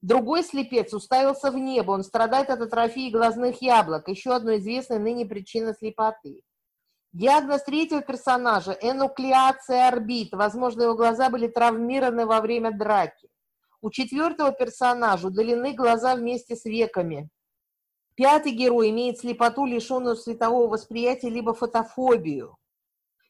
Другой 0.00 0.44
слепец 0.44 0.94
уставился 0.94 1.50
в 1.50 1.56
небо, 1.56 1.90
он 1.90 2.04
страдает 2.04 2.48
от 2.48 2.60
атрофии 2.60 3.10
глазных 3.10 3.60
яблок, 3.62 4.06
еще 4.06 4.32
одной 4.32 4.58
известной 4.58 5.00
ныне 5.00 5.26
причины 5.26 5.74
слепоты. 5.76 6.42
Диагноз 7.12 7.64
третьего 7.64 8.00
персонажа– 8.00 8.78
энуклеация 8.80 9.88
орбит. 9.88 10.32
Возможно, 10.32 10.82
его 10.84 10.94
глаза 10.94 11.30
были 11.30 11.48
травмированы 11.48 12.26
во 12.26 12.40
время 12.40 12.70
драки. 12.70 13.28
У 13.80 13.90
четвертого 13.90 14.52
персонажа 14.52 15.26
удалены 15.26 15.72
глаза 15.72 16.14
вместе 16.14 16.54
с 16.54 16.64
веками. 16.64 17.28
Пятый 18.16 18.52
герой 18.52 18.90
имеет 18.90 19.18
слепоту, 19.18 19.66
лишенную 19.66 20.16
светового 20.16 20.68
восприятия, 20.68 21.28
либо 21.28 21.52
фотофобию. 21.52 22.56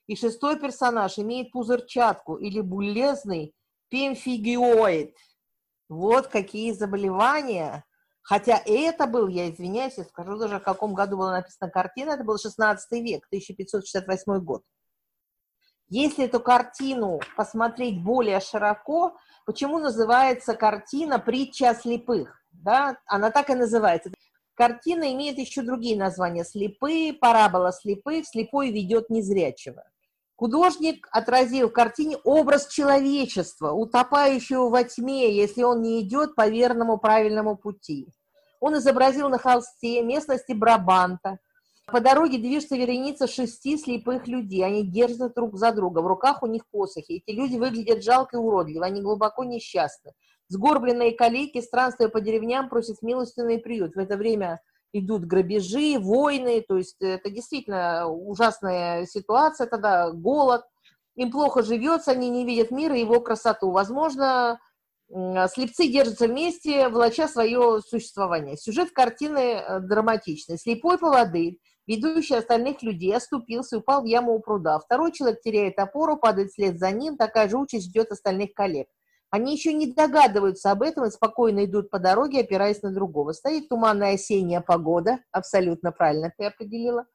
И 0.06 0.14
шестой 0.14 0.60
персонаж 0.60 1.18
имеет 1.18 1.50
пузырчатку 1.50 2.36
или 2.36 2.60
булезный 2.60 3.52
пемфигиоид. 3.88 5.16
Вот 5.88 6.28
какие 6.28 6.72
заболевания. 6.72 7.84
Хотя 8.22 8.60
это 8.64 9.06
был, 9.06 9.26
я 9.26 9.50
извиняюсь, 9.50 9.98
я 9.98 10.04
скажу 10.04 10.36
даже, 10.38 10.60
в 10.60 10.62
каком 10.62 10.94
году 10.94 11.16
была 11.16 11.32
написана 11.32 11.70
картина, 11.70 12.12
это 12.12 12.24
был 12.24 12.38
16 12.38 12.90
век, 13.02 13.26
1568 13.26 14.38
год. 14.38 14.62
Если 15.88 16.24
эту 16.24 16.40
картину 16.40 17.20
посмотреть 17.36 18.02
более 18.02 18.40
широко, 18.40 19.16
почему 19.44 19.78
называется 19.78 20.54
картина 20.54 21.20
«Притча 21.20 21.70
о 21.70 21.74
слепых»? 21.74 22.40
Да? 22.50 22.98
Она 23.06 23.30
так 23.30 23.50
и 23.50 23.54
называется. 23.54 24.10
Картина 24.56 25.12
имеет 25.12 25.36
еще 25.36 25.60
другие 25.60 25.98
названия. 25.98 26.42
Слепые, 26.42 27.12
парабола 27.12 27.72
слепых, 27.72 28.26
слепой 28.26 28.70
ведет 28.70 29.10
незрячего. 29.10 29.84
Художник 30.34 31.08
отразил 31.12 31.68
в 31.68 31.72
картине 31.72 32.16
образ 32.24 32.68
человечества, 32.68 33.72
утопающего 33.72 34.70
во 34.70 34.82
тьме, 34.84 35.34
если 35.34 35.62
он 35.62 35.82
не 35.82 36.00
идет 36.00 36.34
по 36.34 36.48
верному 36.48 36.96
правильному 36.96 37.56
пути. 37.56 38.08
Он 38.58 38.78
изобразил 38.78 39.28
на 39.28 39.38
холсте 39.38 40.02
местности 40.02 40.52
Брабанта. 40.52 41.38
По 41.86 42.00
дороге 42.00 42.38
движется 42.38 42.76
вереница 42.76 43.26
шести 43.26 43.76
слепых 43.76 44.26
людей. 44.26 44.64
Они 44.64 44.86
держатся 44.86 45.28
друг 45.28 45.56
за 45.56 45.70
друга. 45.72 46.00
В 46.00 46.06
руках 46.06 46.42
у 46.42 46.46
них 46.46 46.62
посохи. 46.70 47.22
Эти 47.24 47.36
люди 47.36 47.56
выглядят 47.58 48.02
жалко 48.02 48.36
и 48.36 48.40
уродливо. 48.40 48.86
Они 48.86 49.02
глубоко 49.02 49.44
несчастны. 49.44 50.12
Сгорбленные 50.48 51.12
калики, 51.12 51.60
странствуя 51.60 52.08
по 52.08 52.20
деревням, 52.20 52.68
просят 52.68 53.02
милостивный 53.02 53.58
приют. 53.58 53.94
В 53.94 53.98
это 53.98 54.16
время 54.16 54.60
идут 54.92 55.24
грабежи, 55.24 55.98
войны, 55.98 56.64
то 56.66 56.76
есть 56.76 56.96
это 57.00 57.30
действительно 57.30 58.06
ужасная 58.08 59.06
ситуация, 59.06 59.66
тогда 59.66 60.10
голод, 60.12 60.62
им 61.16 61.30
плохо 61.30 61.62
живется, 61.62 62.12
они 62.12 62.28
не 62.28 62.44
видят 62.44 62.70
мира 62.70 62.96
и 62.96 63.00
его 63.00 63.20
красоту. 63.20 63.70
Возможно, 63.70 64.60
слепцы 65.08 65.88
держатся 65.88 66.28
вместе, 66.28 66.88
влача 66.88 67.26
свое 67.28 67.80
существование. 67.80 68.56
Сюжет 68.56 68.90
картины 68.90 69.38
э, 69.38 69.80
драматичный. 69.80 70.58
Слепой 70.58 70.98
поводырь, 70.98 71.58
ведущий 71.86 72.34
остальных 72.34 72.82
людей, 72.82 73.14
оступился 73.14 73.76
и 73.76 73.78
упал 73.78 74.02
в 74.02 74.06
яму 74.06 74.34
у 74.34 74.40
пруда. 74.40 74.78
Второй 74.78 75.12
человек 75.12 75.40
теряет 75.40 75.78
опору, 75.78 76.16
падает 76.16 76.50
вслед 76.50 76.78
за 76.78 76.90
ним, 76.90 77.16
такая 77.16 77.48
же 77.48 77.56
участь 77.56 77.86
ждет 77.86 78.10
остальных 78.10 78.52
коллег. 78.52 78.88
Они 79.30 79.54
еще 79.54 79.72
не 79.72 79.92
догадываются 79.92 80.70
об 80.70 80.82
этом 80.82 81.04
и 81.04 81.10
спокойно 81.10 81.64
идут 81.64 81.90
по 81.90 81.98
дороге, 81.98 82.40
опираясь 82.40 82.82
на 82.82 82.92
другого. 82.92 83.32
Стоит 83.32 83.68
туманная 83.68 84.14
осенняя 84.14 84.60
погода, 84.60 85.18
абсолютно 85.32 85.92
правильно 85.92 86.32
ты 86.36 86.44
определила, 86.44 87.06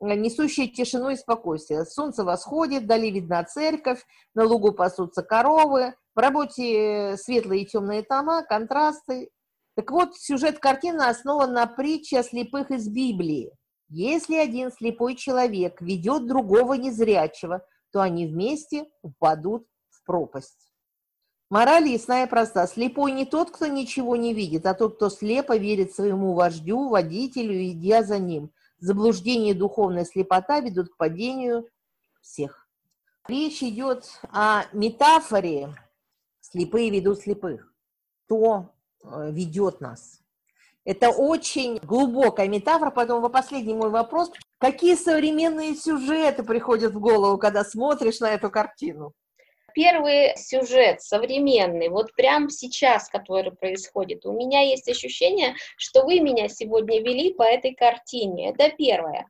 несущая 0.00 0.66
тишину 0.66 1.10
и 1.10 1.16
спокойствие. 1.16 1.84
Солнце 1.84 2.24
восходит, 2.24 2.84
вдали 2.84 3.10
видна 3.10 3.44
церковь, 3.44 4.04
на 4.34 4.44
лугу 4.44 4.72
пасутся 4.72 5.22
коровы, 5.22 5.94
в 6.14 6.18
работе 6.18 7.16
светлые 7.16 7.62
и 7.62 7.66
темные 7.66 8.02
тома, 8.02 8.42
контрасты. 8.42 9.30
Так 9.76 9.90
вот, 9.90 10.16
сюжет 10.16 10.58
картины 10.58 11.02
основан 11.02 11.52
на 11.52 11.66
притче 11.66 12.18
о 12.18 12.22
слепых 12.22 12.70
из 12.70 12.88
Библии. 12.88 13.52
Если 13.88 14.36
один 14.36 14.72
слепой 14.72 15.16
человек 15.16 15.80
ведет 15.80 16.26
другого 16.26 16.74
незрячего, 16.74 17.64
то 17.92 18.00
они 18.00 18.26
вместе 18.26 18.86
упадут 19.02 19.66
в 19.90 20.04
пропасть. 20.04 20.71
Мораль 21.52 21.86
ясна 21.86 22.22
и 22.22 22.26
проста. 22.26 22.66
Слепой 22.66 23.12
не 23.12 23.26
тот, 23.26 23.50
кто 23.50 23.66
ничего 23.66 24.16
не 24.16 24.32
видит, 24.32 24.64
а 24.64 24.72
тот, 24.72 24.96
кто 24.96 25.10
слепо 25.10 25.54
верит 25.54 25.94
своему 25.94 26.32
вождю, 26.32 26.88
водителю, 26.88 27.62
идя 27.66 28.02
за 28.02 28.18
ним. 28.18 28.50
Заблуждение 28.78 29.50
и 29.50 29.54
духовная 29.54 30.06
слепота 30.06 30.60
ведут 30.60 30.88
к 30.88 30.96
падению 30.96 31.68
всех. 32.22 32.66
Речь 33.28 33.62
идет 33.62 34.06
о 34.30 34.62
метафоре 34.72 35.74
«слепые 36.40 36.88
ведут 36.88 37.18
слепых». 37.18 37.70
Кто 38.24 38.70
э, 39.04 39.30
ведет 39.30 39.82
нас? 39.82 40.22
Это 40.86 41.10
очень 41.10 41.76
глубокая 41.82 42.48
метафора, 42.48 42.90
поэтому 42.90 43.28
последний 43.28 43.74
мой 43.74 43.90
вопрос. 43.90 44.32
Какие 44.56 44.94
современные 44.94 45.74
сюжеты 45.74 46.44
приходят 46.44 46.94
в 46.94 46.98
голову, 46.98 47.36
когда 47.36 47.62
смотришь 47.62 48.20
на 48.20 48.30
эту 48.30 48.50
картину? 48.50 49.12
Первый 49.74 50.36
сюжет 50.36 51.02
современный, 51.02 51.88
вот 51.88 52.14
прямо 52.14 52.50
сейчас, 52.50 53.08
который 53.08 53.52
происходит, 53.52 54.26
у 54.26 54.32
меня 54.32 54.60
есть 54.60 54.88
ощущение, 54.88 55.54
что 55.76 56.04
вы 56.04 56.20
меня 56.20 56.48
сегодня 56.48 57.00
вели 57.00 57.34
по 57.34 57.42
этой 57.42 57.74
картине. 57.74 58.50
Это 58.50 58.70
первое. 58.76 59.28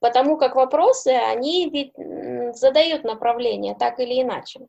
Потому 0.00 0.36
как 0.36 0.56
вопросы, 0.56 1.08
они 1.08 1.70
ведь 1.70 1.92
задают 2.56 3.04
направление 3.04 3.74
так 3.74 4.00
или 4.00 4.20
иначе. 4.20 4.66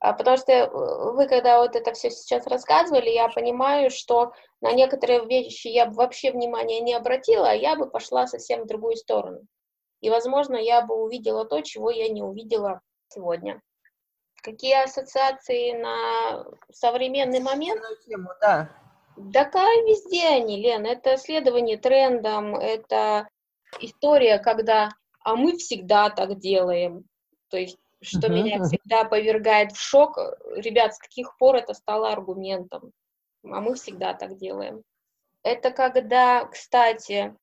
А 0.00 0.14
потому 0.14 0.38
что 0.38 0.50
э, 0.50 1.12
вы, 1.12 1.28
когда 1.28 1.60
вот 1.60 1.76
это 1.76 1.92
все 1.92 2.10
сейчас 2.10 2.46
рассказывали, 2.46 3.10
я 3.10 3.28
понимаю, 3.28 3.90
что 3.90 4.32
на 4.62 4.72
некоторые 4.72 5.26
вещи 5.26 5.68
я 5.68 5.86
бы 5.86 5.92
вообще 5.92 6.32
внимания 6.32 6.80
не 6.80 6.94
обратила, 6.94 7.50
а 7.50 7.54
я 7.54 7.76
бы 7.76 7.88
пошла 7.88 8.26
совсем 8.26 8.62
в 8.62 8.66
другую 8.66 8.96
сторону. 8.96 9.42
И, 10.00 10.08
возможно, 10.08 10.56
я 10.56 10.80
бы 10.80 10.94
увидела 10.94 11.44
то, 11.44 11.60
чего 11.60 11.90
я 11.90 12.08
не 12.08 12.22
увидела 12.22 12.80
сегодня. 13.10 13.60
Какие 14.42 14.84
ассоциации 14.84 15.72
на 15.72 16.46
современный 16.72 17.40
момент? 17.40 17.82
Тему, 18.06 18.30
да. 18.40 18.70
Такая 19.32 19.84
везде 19.84 20.26
они, 20.28 20.62
Лен. 20.62 20.86
Это 20.86 21.16
следование 21.18 21.76
трендам, 21.76 22.56
это 22.56 23.28
история, 23.80 24.38
когда 24.38 24.90
«а 25.22 25.36
мы 25.36 25.58
всегда 25.58 26.08
так 26.08 26.38
делаем». 26.38 27.04
То 27.50 27.58
есть, 27.58 27.78
что 28.00 28.28
uh-huh, 28.28 28.30
меня 28.30 28.64
всегда 28.64 29.04
повергает 29.04 29.72
в 29.72 29.80
шок. 29.80 30.16
Ребят, 30.54 30.94
с 30.94 30.98
каких 30.98 31.36
пор 31.36 31.56
это 31.56 31.74
стало 31.74 32.10
аргументом? 32.10 32.92
А 33.44 33.60
мы 33.60 33.74
всегда 33.74 34.14
так 34.14 34.38
делаем. 34.38 34.82
Это 35.42 35.70
когда, 35.70 36.46
кстати, 36.46 37.34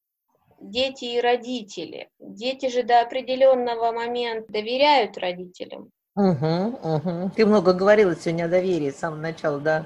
дети 0.60 1.06
и 1.06 1.22
родители. 1.22 2.10
Дети 2.20 2.70
же 2.70 2.84
до 2.84 3.02
определенного 3.02 3.92
момента 3.92 4.52
доверяют 4.52 5.18
родителям. 5.18 5.92
Угу, 6.16 6.80
угу. 6.82 7.32
Ты 7.36 7.46
много 7.46 7.74
говорила 7.74 8.16
сегодня 8.16 8.46
о 8.46 8.50
доверии 8.50 8.90
с 8.90 8.98
самого 8.98 9.20
начала, 9.20 9.60
да? 9.60 9.86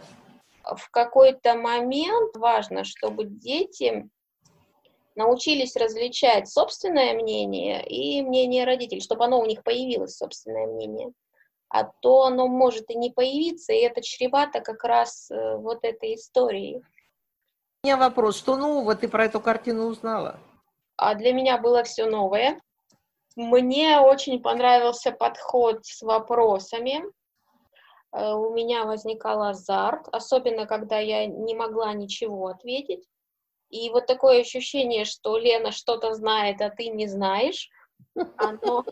В 0.64 0.90
какой-то 0.92 1.56
момент 1.56 2.38
важно, 2.38 2.84
чтобы 2.84 3.26
дети 3.26 4.10
научились 5.16 5.76
различать 5.76 6.50
собственное 6.50 7.14
мнение 7.16 7.86
и 7.86 8.22
мнение 8.22 8.66
родителей, 8.66 9.02
чтобы 9.02 9.26
оно 9.26 9.42
у 9.42 9.46
них 9.46 9.64
появилось, 9.64 10.16
собственное 10.16 10.68
мнение. 10.68 11.12
А 11.68 11.84
то 11.84 12.24
оно 12.24 12.48
может 12.48 12.90
и 12.90 12.96
не 12.96 13.12
появиться, 13.12 13.74
и 13.74 13.78
это 13.78 14.02
чревато 14.02 14.62
как 14.62 14.84
раз 14.84 15.32
э, 15.32 15.56
вот 15.58 15.84
этой 15.84 16.16
историей. 16.16 16.82
У 17.84 17.88
меня 17.88 17.98
вопрос, 17.98 18.38
что 18.38 18.58
нового 18.58 18.96
ты 18.96 19.08
про 19.08 19.26
эту 19.26 19.40
картину 19.40 19.86
узнала? 19.86 20.40
А 21.02 21.16
для 21.16 21.34
меня 21.34 21.58
было 21.58 21.84
все 21.84 22.06
новое. 22.06 22.62
Мне 23.36 24.00
очень 24.00 24.40
понравился 24.40 25.12
подход 25.12 25.84
с 25.84 26.04
вопросами. 26.04 27.04
Э, 28.14 28.34
у 28.34 28.54
меня 28.54 28.86
возникал 28.86 29.42
азарт, 29.42 30.08
особенно 30.12 30.68
когда 30.68 31.00
я 31.00 31.26
не 31.26 31.56
могла 31.56 31.94
ничего 31.94 32.48
ответить. 32.50 33.04
И 33.72 33.90
вот 33.90 34.06
такое 34.06 34.42
ощущение, 34.42 35.06
что 35.06 35.40
Лена 35.40 35.72
что-то 35.72 36.14
знает, 36.14 36.62
а 36.62 36.70
ты 36.70 36.90
не 36.90 37.08
знаешь, 37.08 37.68
оно, 38.38 38.86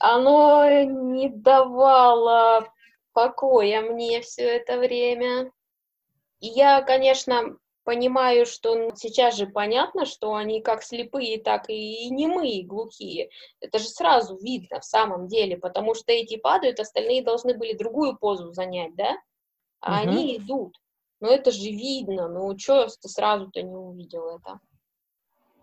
оно 0.00 0.82
не 0.82 1.28
давало 1.28 2.66
покоя 3.12 3.80
мне 3.82 4.22
все 4.22 4.56
это 4.56 4.76
время. 4.76 5.52
И 6.40 6.48
я, 6.48 6.82
конечно, 6.82 7.58
понимаю, 7.84 8.46
что 8.46 8.90
сейчас 8.96 9.36
же 9.36 9.46
понятно, 9.46 10.06
что 10.06 10.34
они 10.34 10.60
как 10.60 10.82
слепые, 10.82 11.40
так 11.40 11.68
и 11.68 12.08
немые, 12.10 12.60
и 12.60 12.66
глухие. 12.66 13.30
Это 13.60 13.78
же 13.78 13.88
сразу 13.88 14.36
видно 14.36 14.80
в 14.80 14.84
самом 14.84 15.28
деле, 15.28 15.56
потому 15.56 15.94
что 15.94 16.12
эти 16.12 16.36
падают, 16.36 16.80
остальные 16.80 17.22
должны 17.22 17.54
были 17.54 17.74
другую 17.74 18.16
позу 18.16 18.52
занять, 18.52 18.94
да? 18.96 19.16
А 19.80 20.00
угу. 20.00 20.10
они 20.10 20.36
идут. 20.36 20.76
ну 21.20 21.28
это 21.28 21.50
же 21.50 21.68
видно, 21.70 22.28
ну 22.28 22.58
что 22.58 22.86
ты 22.86 23.08
сразу-то 23.08 23.62
не 23.62 23.76
увидел 23.76 24.36
это? 24.36 24.60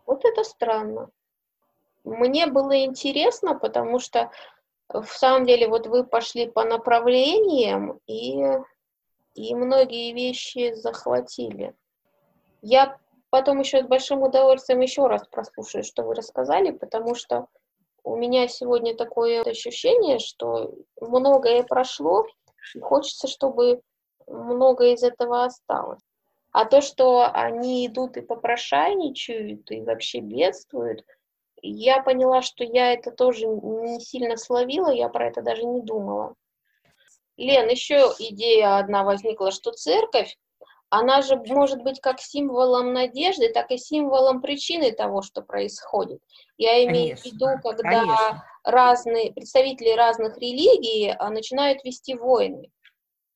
Вот 0.06 0.24
это 0.24 0.44
странно. 0.44 1.10
Мне 2.04 2.48
было 2.48 2.84
интересно, 2.84 3.58
потому 3.58 4.00
что 4.00 4.32
в 4.90 5.08
самом 5.08 5.46
деле 5.46 5.68
вот 5.68 5.88
вы 5.88 6.04
пошли 6.04 6.50
по 6.50 6.64
направлениям 6.66 8.00
и, 8.08 8.44
и 9.36 9.56
многие 9.56 10.14
вещи 10.14 10.74
захватили. 10.74 11.76
Я 12.62 12.98
потом 13.30 13.60
еще 13.60 13.84
с 13.84 13.88
большим 13.88 14.22
удовольствием 14.22 14.82
еще 14.82 15.08
раз 15.08 15.28
прослушаю, 15.28 15.84
что 15.84 16.04
вы 16.04 16.16
рассказали, 16.16 16.72
потому 16.72 17.16
что 17.16 17.48
у 18.04 18.16
меня 18.16 18.48
сегодня 18.48 18.96
такое 18.96 19.42
ощущение, 19.42 20.20
что 20.20 20.74
многое 21.00 21.64
прошло, 21.64 22.26
и 22.76 22.80
хочется, 22.80 23.28
чтобы 23.28 23.82
многое 24.28 24.94
из 24.94 25.04
этого 25.04 25.46
осталось. 25.46 26.02
А 26.52 26.66
то, 26.66 26.82
что 26.82 27.26
они 27.32 27.88
идут 27.88 28.18
и 28.18 28.22
попрошайничают, 28.22 29.72
и 29.72 29.82
вообще 29.82 30.20
бедствуют, 30.20 31.06
я 31.62 32.02
поняла, 32.02 32.42
что 32.42 32.64
я 32.64 32.94
это 32.94 33.12
тоже 33.12 33.46
не 33.46 34.00
сильно 34.00 34.36
словила, 34.36 34.92
я 34.92 35.10
про 35.10 35.28
это 35.28 35.42
даже 35.42 35.64
не 35.64 35.82
думала. 35.82 36.36
Лен, 37.38 37.70
еще 37.70 38.12
идея 38.20 38.78
одна 38.78 39.04
возникла, 39.04 39.52
что 39.52 39.72
церковь, 39.72 40.38
она 40.92 41.22
же 41.22 41.38
может 41.38 41.82
быть 41.82 42.02
как 42.02 42.20
символом 42.20 42.94
надежды, 42.94 43.50
так 43.50 43.72
и 43.72 43.78
символом 43.78 44.42
причины 44.42 44.92
того, 44.92 45.22
что 45.22 45.42
происходит. 45.42 46.22
Я 46.58 46.84
имею 46.84 47.16
конечно, 47.16 47.32
в 47.32 47.34
виду, 47.34 47.46
когда 47.64 47.90
конечно. 47.90 48.46
разные 48.66 49.32
представители 49.32 49.96
разных 49.96 50.38
религий 50.38 51.16
а, 51.18 51.30
начинают 51.30 51.84
вести 51.86 52.14
войны. 52.14 52.70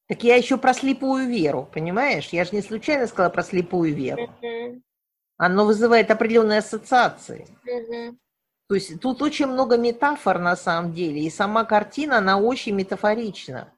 Так 0.08 0.24
я 0.24 0.36
еще 0.36 0.58
про 0.58 0.74
слепую 0.74 1.28
веру, 1.30 1.68
понимаешь? 1.74 2.30
Я 2.30 2.44
же 2.44 2.52
не 2.52 2.62
случайно 2.62 3.08
сказала 3.08 3.32
про 3.32 3.42
слепую 3.42 3.96
веру. 3.96 4.30
Uh-huh. 4.42 4.82
Оно 5.38 5.66
вызывает 5.66 6.12
определенные 6.12 6.60
ассоциации. 6.60 7.48
Uh-huh. 7.66 8.16
То 8.68 8.76
есть 8.76 9.00
тут 9.00 9.22
очень 9.22 9.48
много 9.48 9.78
метафор 9.78 10.40
на 10.40 10.58
самом 10.58 10.94
деле, 10.94 11.22
и 11.22 11.30
сама 11.30 11.64
картина, 11.64 12.18
она 12.18 12.38
очень 12.38 12.76
метафорична. 12.76 13.72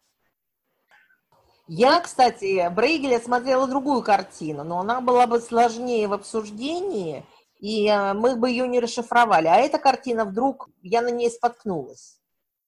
Я, 1.67 1.99
кстати, 1.99 2.69
Брейгеля 2.69 3.19
смотрела 3.19 3.67
другую 3.67 4.01
картину, 4.01 4.63
но 4.63 4.79
она 4.79 5.01
была 5.01 5.27
бы 5.27 5.41
сложнее 5.41 6.07
в 6.07 6.13
обсуждении, 6.13 7.25
и 7.59 7.87
э, 7.87 8.13
мы 8.13 8.37
бы 8.37 8.49
ее 8.49 8.67
не 8.67 8.79
расшифровали. 8.79 9.47
А 9.47 9.57
эта 9.57 9.77
картина 9.77 10.23
вдруг, 10.23 10.69
я 10.81 11.01
на 11.01 11.09
ней 11.09 11.29
споткнулась. 11.29 12.19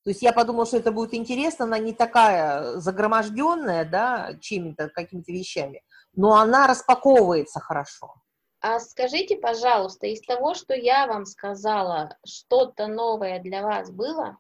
То 0.04 0.10
есть 0.10 0.22
я 0.22 0.34
подумала, 0.34 0.66
что 0.66 0.78
это 0.78 0.92
будет 0.92 1.14
интересно, 1.14 1.66
она 1.66 1.78
не 1.78 1.94
такая 1.94 2.78
загроможденная, 2.80 3.86
да, 3.86 4.34
чем-то, 4.42 4.90
какими-то 4.90 5.32
вещами, 5.32 5.82
но 6.14 6.36
она 6.36 6.68
распаковывается 6.68 7.60
хорошо. 7.60 8.16
А 8.62 8.80
скажите, 8.80 9.38
пожалуйста, 9.38 10.08
из 10.08 10.22
того, 10.22 10.56
что 10.56 10.74
я 10.74 11.08
вам 11.08 11.26
сказала, 11.26 12.18
что-то 12.26 12.88
новое 12.88 13.40
для 13.40 13.62
вас 13.62 13.92
было? 13.92 14.38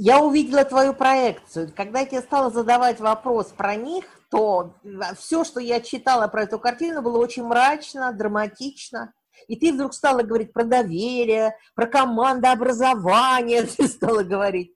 Я 0.00 0.20
увидела 0.20 0.64
твою 0.64 0.94
проекцию. 0.94 1.72
Когда 1.74 1.98
я 1.98 2.06
тебе 2.06 2.20
стала 2.20 2.50
задавать 2.50 3.00
вопрос 3.00 3.48
про 3.48 3.74
них, 3.74 4.04
то 4.30 4.76
все, 5.16 5.42
что 5.42 5.58
я 5.58 5.80
читала 5.80 6.28
про 6.28 6.44
эту 6.44 6.60
картину, 6.60 7.02
было 7.02 7.18
очень 7.18 7.42
мрачно, 7.42 8.12
драматично. 8.12 9.12
И 9.48 9.56
ты 9.56 9.72
вдруг 9.72 9.92
стала 9.92 10.22
говорить 10.22 10.52
про 10.52 10.62
доверие, 10.62 11.56
про 11.74 11.88
командообразование, 11.88 13.62
ты 13.76 13.88
стала 13.88 14.22
говорить. 14.22 14.72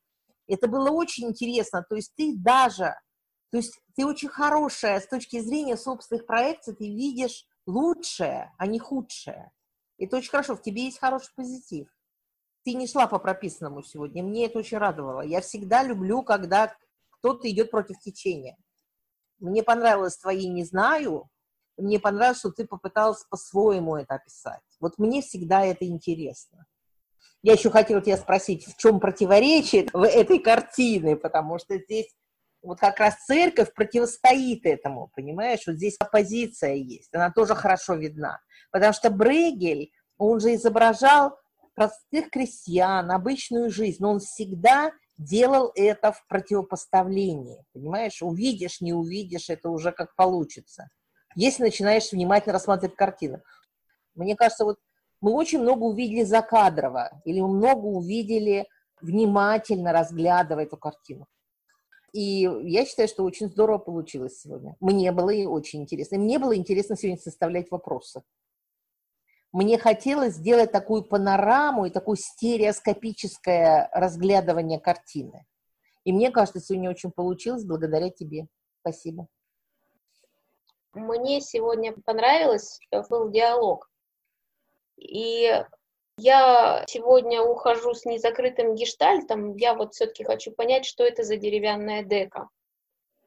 Это 0.49 0.67
было 0.67 0.91
очень 0.91 1.29
интересно. 1.29 1.87
То 1.88 1.95
есть 1.95 2.12
ты 2.17 2.35
даже, 2.37 2.93
то 3.52 3.59
есть 3.59 3.79
ты 3.95 4.05
очень 4.05 4.29
хорошая 4.29 4.99
с 4.99 5.07
точки 5.07 5.38
зрения 5.38 5.76
собственных 5.76 6.26
проекций, 6.26 6.75
ты 6.75 6.88
видишь 6.88 7.47
лучшее, 7.64 8.52
а 8.59 8.67
не 8.67 8.81
худшее. 8.81 9.52
Это 9.99 10.17
очень 10.17 10.31
хорошо, 10.31 10.57
в 10.57 10.62
тебе 10.62 10.87
есть 10.87 10.99
хороший 10.99 11.31
позитив. 11.37 11.87
Ты 12.64 12.75
не 12.75 12.87
шла 12.87 13.07
по 13.07 13.19
прописанному 13.19 13.83
сегодня, 13.83 14.23
мне 14.23 14.47
это 14.47 14.59
очень 14.59 14.78
радовало. 14.78 15.23
Я 15.23 15.40
всегда 15.40 15.83
люблю, 15.83 16.23
когда 16.23 16.75
кто-то 17.11 17.49
идет 17.50 17.71
против 17.71 17.99
течения. 17.99 18.57
Мне 19.38 19.62
понравилось 19.62 20.16
твои 20.16 20.49
«не 20.49 20.64
знаю», 20.64 21.29
мне 21.77 21.98
понравилось, 21.98 22.38
что 22.38 22.51
ты 22.51 22.66
попыталась 22.66 23.25
по-своему 23.25 23.96
это 23.96 24.14
описать. 24.14 24.61
Вот 24.81 24.98
мне 24.98 25.22
всегда 25.22 25.64
это 25.64 25.85
интересно. 25.87 26.66
Я 27.42 27.55
еще 27.55 27.70
хотела 27.70 28.01
тебя 28.01 28.16
спросить, 28.16 28.66
в 28.66 28.77
чем 28.77 29.01
противоречие 29.01 29.88
в 29.92 30.05
этой 30.05 30.38
картины, 30.38 31.16
потому 31.16 31.59
что 31.59 31.77
здесь 31.79 32.14
вот 32.62 32.79
как 32.79 33.01
раз 33.01 33.16
церковь 33.25 33.75
противостоит 33.75 34.64
этому, 34.64 35.11
понимаешь? 35.16 35.66
Вот 35.66 35.77
здесь 35.77 35.96
оппозиция 35.98 36.75
есть, 36.75 37.12
она 37.12 37.33
тоже 37.33 37.57
хорошо 37.57 37.94
видна. 37.94 38.38
Потому 38.70 38.92
что 38.92 39.11
Брегель, 39.11 39.90
он 40.18 40.38
же 40.38 40.55
изображал 40.55 41.37
простых 41.75 42.31
крестьян, 42.31 43.11
обычную 43.11 43.71
жизнь, 43.71 43.99
но 44.01 44.13
он 44.13 44.21
всегда 44.21 44.93
делал 45.19 45.73
это 45.75 46.13
в 46.13 46.27
противопоставлении, 46.27 47.65
понимаешь? 47.73 48.23
Увидишь, 48.23 48.81
не 48.81 48.93
увидишь, 48.93 49.51
это 49.51 49.71
уже 49.71 49.93
как 49.93 50.15
получится. 50.17 50.89
Если 51.35 51.63
начинаешь 51.63 52.13
внимательно 52.13 52.55
рассматривать 52.55 52.97
картину. 52.97 53.41
Мне 54.15 54.37
кажется, 54.37 54.65
вот 54.65 54.79
мы 55.21 55.33
очень 55.33 55.61
много 55.61 55.85
увидели 55.85 56.25
закадрово, 56.25 57.23
или 57.25 57.41
много 57.41 57.87
увидели 57.87 58.67
внимательно 59.01 59.93
разглядывая 59.93 60.65
эту 60.65 60.77
картину. 60.77 61.27
И 62.13 62.49
я 62.65 62.85
считаю, 62.85 63.09
что 63.09 63.25
очень 63.25 63.49
здорово 63.49 63.79
получилось 63.79 64.41
сегодня. 64.41 64.77
Мне 64.81 65.13
было 65.13 65.31
и 65.31 65.47
очень 65.47 65.83
интересно. 65.83 66.19
Мне 66.19 66.39
было 66.39 66.55
интересно 66.57 66.97
сегодня 66.97 67.21
составлять 67.21 67.71
вопросы. 67.71 68.23
Мне 69.53 69.79
хотелось 69.79 70.35
сделать 70.35 70.73
такую 70.73 71.05
панораму 71.05 71.85
и 71.85 71.91
такое 71.91 72.17
стереоскопическое 72.17 73.91
разглядывание 73.93 74.81
картины. 74.81 75.45
И 76.05 76.12
мне 76.12 76.31
кажется, 76.31 76.61
сегодня 76.61 76.91
очень 76.91 77.12
получилось 77.12 77.65
благодаря 77.65 78.11
тебе. 78.11 78.47
Спасибо. 78.81 79.27
Мне 80.95 81.41
сегодня 81.41 81.95
понравилось, 82.05 82.81
был 83.11 83.31
диалог. 83.31 83.91
И 84.97 85.65
я 86.17 86.85
сегодня 86.87 87.43
ухожу 87.43 87.95
с 87.95 88.05
незакрытым 88.05 88.75
гештальтом. 88.75 89.57
Я 89.57 89.75
вот 89.75 89.95
все-таки 89.95 90.25
хочу 90.25 90.53
понять, 90.53 90.87
что 90.87 91.05
это 91.05 91.25
за 91.25 91.37
деревянная 91.37 92.03
дека. 92.03 92.49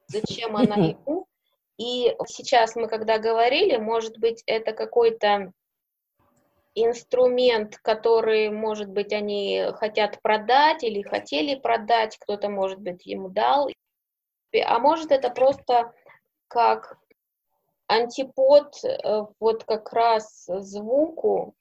Зачем 0.08 0.56
она 0.56 0.76
ему? 0.76 1.28
И 1.78 2.16
сейчас 2.28 2.76
мы 2.76 2.88
когда 2.88 3.20
говорили, 3.20 3.78
может 3.78 4.18
быть, 4.18 4.42
это 4.46 4.72
какой-то 4.72 5.52
инструмент, 6.76 7.78
который, 7.78 8.50
может 8.50 8.90
быть, 8.90 9.14
они 9.14 9.66
хотят 9.76 10.22
продать 10.22 10.84
или 10.84 11.02
хотели 11.02 11.56
продать, 11.56 12.18
кто-то, 12.18 12.50
может 12.50 12.80
быть, 12.80 13.06
ему 13.06 13.30
дал. 13.30 13.70
А 14.64 14.80
может, 14.80 15.12
это 15.12 15.30
просто 15.30 15.94
как 16.48 16.98
антипод 17.88 18.84
э, 18.84 19.26
вот 19.40 19.64
как 19.64 19.92
раз 19.94 20.46
звуку, 20.48 21.56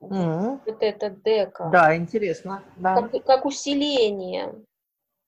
mm-hmm. 0.00 0.60
вот 0.66 0.82
эта 0.82 1.10
дека. 1.10 1.68
Да, 1.72 1.96
интересно. 1.96 2.62
Да. 2.76 3.02
Как, 3.02 3.24
как 3.24 3.44
усиление 3.44 4.54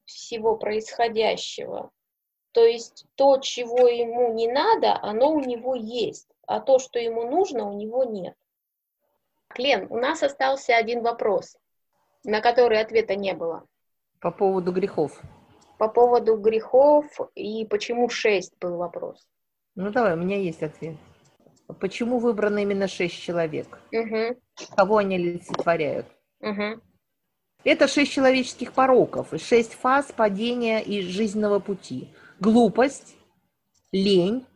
всего 0.05 0.57
происходящего. 0.57 1.91
То 2.53 2.65
есть 2.65 3.05
то, 3.17 3.39
чего 3.39 3.87
ему 3.87 4.33
не 4.33 4.49
надо, 4.49 4.99
оно 5.03 5.33
у 5.33 5.41
него 5.41 5.75
есть, 5.75 6.29
а 6.47 6.61
то, 6.61 6.79
что 6.79 6.99
ему 6.99 7.29
нужно, 7.29 7.69
у 7.69 7.75
него 7.75 8.05
нет. 8.05 8.35
Лен, 9.59 9.87
у 9.91 9.99
нас 9.99 10.23
остался 10.23 10.77
один 10.77 11.03
вопрос, 11.03 11.57
на 12.25 12.41
который 12.41 12.81
ответа 12.81 13.15
не 13.17 13.35
было. 13.35 13.65
По 14.21 14.31
поводу 14.31 14.73
грехов. 14.73 15.21
По 15.79 15.89
поводу 15.89 16.37
грехов 16.37 17.07
и 17.35 17.67
почему 17.67 18.09
шесть 18.09 18.57
был 18.59 18.77
вопрос. 18.77 19.27
Ну 19.75 19.91
давай, 19.91 20.15
у 20.15 20.17
меня 20.17 20.37
есть 20.37 20.63
ответ. 20.63 20.97
Почему 21.81 22.19
выбрано 22.19 22.61
именно 22.61 22.89
шесть 22.89 23.21
человек? 23.21 23.79
Угу. 23.93 24.41
Кого 24.77 24.99
они 24.99 25.17
олицетворяют? 25.17 26.07
Угу. 26.41 26.81
Это 27.65 27.89
шесть 27.89 28.13
человеческих 28.13 28.73
пороков, 28.73 29.29
шесть 29.39 29.75
фаз 29.75 30.13
падения 30.13 30.81
из 30.81 31.07
жизненного 31.07 31.59
пути. 31.59 32.09
Глупость, 32.39 33.17
лень, 33.93 34.47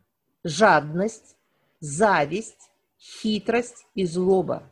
жадность, 0.44 1.36
зависть, 1.80 2.70
хитрость 2.98 3.86
и 3.94 4.04
злоба. 4.04 4.62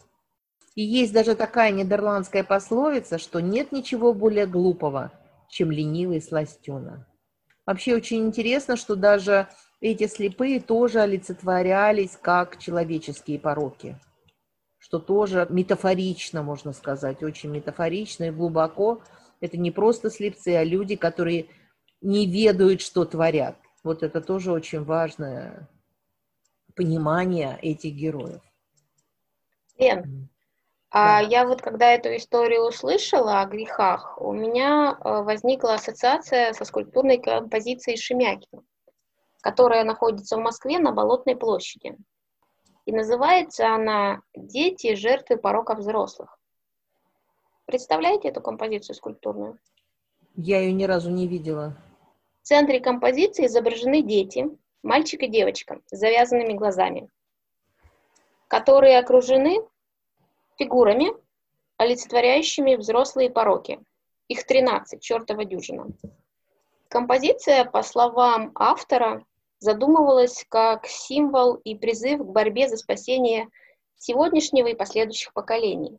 И 0.78 0.82
есть 0.82 1.12
даже 1.12 1.34
такая 1.34 1.72
нидерландская 1.72 2.44
пословица, 2.44 3.18
что 3.18 3.40
нет 3.40 3.72
ничего 3.72 4.12
более 4.14 4.46
глупого, 4.46 5.10
чем 5.48 5.72
ленивый 5.72 6.22
сластена. 6.22 7.04
Вообще 7.66 7.96
очень 7.96 8.24
интересно, 8.24 8.76
что 8.76 8.94
даже 8.94 9.48
эти 9.80 10.06
слепые 10.06 10.60
тоже 10.60 11.00
олицетворялись 11.00 12.16
как 12.22 12.58
человеческие 12.58 13.40
пороки, 13.40 13.98
что 14.78 15.00
тоже 15.00 15.48
метафорично, 15.50 16.44
можно 16.44 16.72
сказать, 16.72 17.24
очень 17.24 17.50
метафорично 17.50 18.28
и 18.28 18.30
глубоко. 18.30 19.02
Это 19.40 19.56
не 19.56 19.72
просто 19.72 20.10
слепцы, 20.10 20.54
а 20.54 20.62
люди, 20.62 20.94
которые 20.94 21.48
не 22.02 22.24
ведают, 22.24 22.82
что 22.82 23.04
творят. 23.04 23.56
Вот 23.82 24.04
это 24.04 24.20
тоже 24.20 24.52
очень 24.52 24.84
важное 24.84 25.68
понимание 26.76 27.58
этих 27.62 27.94
героев. 27.94 28.42
Лен, 29.76 30.28
а 30.90 31.20
я 31.22 31.46
вот 31.46 31.60
когда 31.60 31.92
эту 31.92 32.16
историю 32.16 32.66
услышала 32.66 33.40
о 33.40 33.46
грехах, 33.46 34.18
у 34.20 34.32
меня 34.32 34.96
э, 34.98 35.22
возникла 35.22 35.74
ассоциация 35.74 36.54
со 36.54 36.64
скульптурной 36.64 37.18
композицией 37.18 37.98
Шемякина, 37.98 38.62
которая 39.42 39.84
находится 39.84 40.36
в 40.36 40.40
Москве 40.40 40.78
на 40.78 40.92
Болотной 40.92 41.36
площади. 41.36 41.96
И 42.86 42.92
называется 42.92 43.68
она 43.74 44.22
«Дети, 44.34 44.94
жертвы 44.94 45.36
порока 45.36 45.74
взрослых». 45.74 46.38
Представляете 47.66 48.28
эту 48.28 48.40
композицию 48.40 48.96
скульптурную? 48.96 49.58
Я 50.36 50.60
ее 50.60 50.72
ни 50.72 50.84
разу 50.84 51.10
не 51.10 51.28
видела. 51.28 51.76
В 52.40 52.46
центре 52.46 52.80
композиции 52.80 53.44
изображены 53.44 54.00
дети, 54.00 54.48
мальчик 54.82 55.22
и 55.22 55.28
девочка 55.28 55.82
с 55.90 55.98
завязанными 55.98 56.54
глазами, 56.54 57.10
которые 58.48 58.98
окружены 58.98 59.60
фигурами, 60.58 61.12
олицетворяющими 61.76 62.76
взрослые 62.76 63.30
пороки. 63.30 63.80
Их 64.28 64.44
13, 64.44 65.00
чертова 65.00 65.44
дюжина. 65.44 65.86
Композиция, 66.88 67.64
по 67.64 67.82
словам 67.82 68.52
автора, 68.54 69.24
задумывалась 69.60 70.44
как 70.48 70.86
символ 70.86 71.54
и 71.54 71.74
призыв 71.74 72.20
к 72.20 72.24
борьбе 72.24 72.68
за 72.68 72.76
спасение 72.76 73.48
сегодняшнего 73.96 74.68
и 74.68 74.74
последующих 74.74 75.32
поколений. 75.32 75.98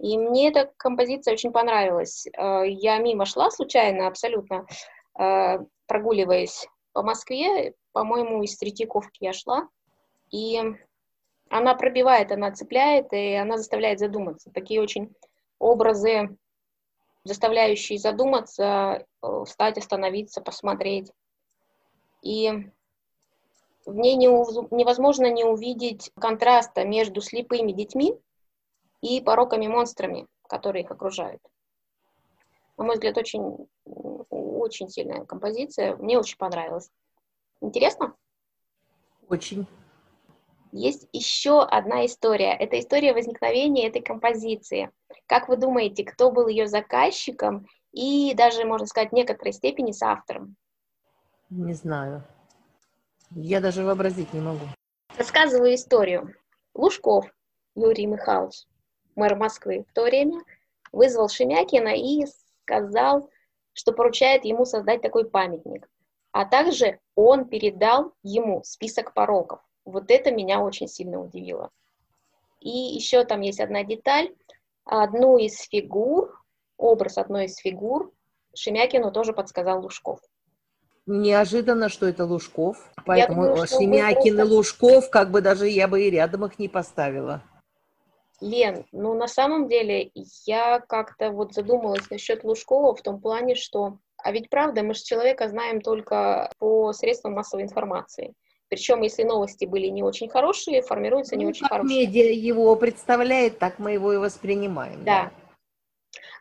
И 0.00 0.18
мне 0.18 0.48
эта 0.48 0.72
композиция 0.76 1.34
очень 1.34 1.52
понравилась. 1.52 2.26
Э, 2.26 2.64
я 2.66 2.98
мимо 2.98 3.26
шла 3.26 3.50
случайно, 3.50 4.06
абсолютно, 4.06 4.66
э, 5.18 5.58
прогуливаясь 5.86 6.66
по 6.92 7.02
Москве, 7.02 7.74
по-моему, 7.92 8.42
из 8.42 8.56
Третьяковки 8.56 9.24
я 9.24 9.32
шла, 9.32 9.68
и 10.30 10.60
она 11.54 11.76
пробивает, 11.76 12.32
она 12.32 12.50
цепляет, 12.50 13.12
и 13.12 13.34
она 13.34 13.58
заставляет 13.58 14.00
задуматься. 14.00 14.50
Такие 14.50 14.82
очень 14.82 15.14
образы, 15.60 16.36
заставляющие 17.22 17.96
задуматься, 17.96 19.06
э, 19.22 19.44
встать, 19.46 19.78
остановиться, 19.78 20.40
посмотреть. 20.40 21.12
И 22.22 22.50
в 23.86 23.94
ней 23.94 24.16
невозможно 24.16 25.30
не 25.30 25.44
увидеть 25.44 26.10
контраста 26.16 26.84
между 26.84 27.20
слепыми 27.20 27.70
детьми 27.70 28.18
и 29.00 29.20
пороками-монстрами, 29.20 30.26
которые 30.48 30.82
их 30.82 30.90
окружают. 30.90 31.40
На 32.76 32.82
мой 32.82 32.94
взгляд, 32.94 33.16
очень, 33.16 33.68
очень 33.84 34.88
сильная 34.88 35.24
композиция. 35.24 35.94
Мне 35.98 36.18
очень 36.18 36.36
понравилась. 36.36 36.90
Интересно? 37.60 38.16
Очень. 39.28 39.68
Есть 40.76 41.08
еще 41.12 41.62
одна 41.62 42.04
история. 42.04 42.52
Это 42.52 42.80
история 42.80 43.12
возникновения 43.12 43.86
этой 43.86 44.02
композиции. 44.02 44.90
Как 45.26 45.48
вы 45.48 45.56
думаете, 45.56 46.02
кто 46.02 46.32
был 46.32 46.48
ее 46.48 46.66
заказчиком 46.66 47.68
и 47.92 48.34
даже, 48.34 48.64
можно 48.64 48.84
сказать, 48.88 49.10
в 49.10 49.14
некоторой 49.14 49.52
степени 49.52 49.92
с 49.92 50.02
автором? 50.02 50.56
Не 51.48 51.74
знаю. 51.74 52.24
Я 53.30 53.60
даже 53.60 53.84
вообразить 53.84 54.34
не 54.34 54.40
могу. 54.40 54.66
Рассказываю 55.16 55.76
историю. 55.76 56.34
Лужков 56.74 57.26
Юрий 57.76 58.06
Михайлович, 58.06 58.64
мэр 59.14 59.36
Москвы 59.36 59.84
в 59.88 59.92
то 59.92 60.02
время, 60.02 60.40
вызвал 60.90 61.28
Шемякина 61.28 61.94
и 61.94 62.26
сказал, 62.64 63.30
что 63.74 63.92
поручает 63.92 64.44
ему 64.44 64.64
создать 64.64 65.02
такой 65.02 65.30
памятник. 65.30 65.88
А 66.32 66.44
также 66.44 66.98
он 67.14 67.44
передал 67.44 68.12
ему 68.24 68.64
список 68.64 69.14
пороков. 69.14 69.60
Вот 69.84 70.10
это 70.10 70.30
меня 70.30 70.60
очень 70.60 70.88
сильно 70.88 71.20
удивило. 71.20 71.70
И 72.60 72.70
еще 72.70 73.24
там 73.24 73.42
есть 73.42 73.60
одна 73.60 73.84
деталь. 73.84 74.34
Одну 74.84 75.38
из 75.38 75.60
фигур, 75.60 76.42
образ 76.76 77.18
одной 77.18 77.46
из 77.46 77.56
фигур 77.56 78.12
Шемякину 78.54 79.10
тоже 79.12 79.32
подсказал 79.32 79.82
Лужков. 79.82 80.20
Неожиданно, 81.06 81.88
что 81.88 82.06
это 82.06 82.24
Лужков. 82.24 82.90
Поэтому 83.04 83.48
думаю, 83.48 83.66
Шемякин 83.66 84.36
просто... 84.36 84.52
и 84.52 84.56
Лужков, 84.56 85.10
как 85.10 85.30
бы 85.30 85.42
даже 85.42 85.68
я 85.68 85.86
бы 85.88 86.02
и 86.02 86.10
рядом 86.10 86.46
их 86.46 86.58
не 86.58 86.68
поставила. 86.68 87.42
Лен, 88.40 88.84
ну 88.92 89.14
на 89.14 89.28
самом 89.28 89.68
деле 89.68 90.10
я 90.44 90.80
как-то 90.80 91.30
вот 91.30 91.52
задумалась 91.54 92.10
насчет 92.10 92.42
Лужкова 92.42 92.94
в 92.94 93.02
том 93.02 93.20
плане, 93.20 93.54
что, 93.54 93.98
а 94.16 94.32
ведь 94.32 94.50
правда, 94.50 94.82
мы 94.82 94.94
же 94.94 95.02
человека 95.02 95.48
знаем 95.48 95.80
только 95.80 96.50
по 96.58 96.92
средствам 96.92 97.34
массовой 97.34 97.62
информации. 97.62 98.34
Причем, 98.68 99.02
если 99.02 99.22
новости 99.22 99.64
были 99.64 99.88
не 99.88 100.02
очень 100.02 100.28
хорошие, 100.28 100.82
формируются 100.82 101.36
не 101.36 101.44
ну, 101.44 101.50
очень 101.50 101.62
как 101.62 101.72
хорошие. 101.72 102.06
медиа 102.06 102.32
его 102.32 102.74
представляет, 102.76 103.58
так 103.58 103.78
мы 103.78 103.92
его 103.92 104.12
и 104.12 104.16
воспринимаем. 104.16 105.04
Да. 105.04 105.24
да. 105.24 105.32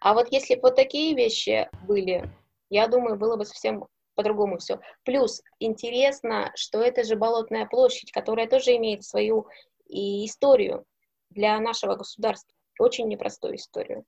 А 0.02 0.14
вот 0.14 0.28
если 0.32 0.56
бы 0.56 0.62
вот 0.64 0.76
такие 0.76 1.16
вещи 1.16 1.70
были, 1.88 2.30
я 2.70 2.88
думаю, 2.88 3.18
было 3.18 3.36
бы 3.36 3.46
совсем 3.46 3.86
по-другому 4.16 4.58
все. 4.58 4.80
Плюс 5.04 5.42
интересно, 5.60 6.52
что 6.56 6.82
это 6.82 7.04
же 7.04 7.16
Болотная 7.16 7.66
площадь, 7.66 8.12
которая 8.12 8.48
тоже 8.48 8.76
имеет 8.76 9.04
свою 9.04 9.48
и 9.88 10.26
историю 10.26 10.86
для 11.30 11.60
нашего 11.60 11.96
государства. 11.96 12.54
Очень 12.80 13.08
непростую 13.08 13.56
историю. 13.56 14.06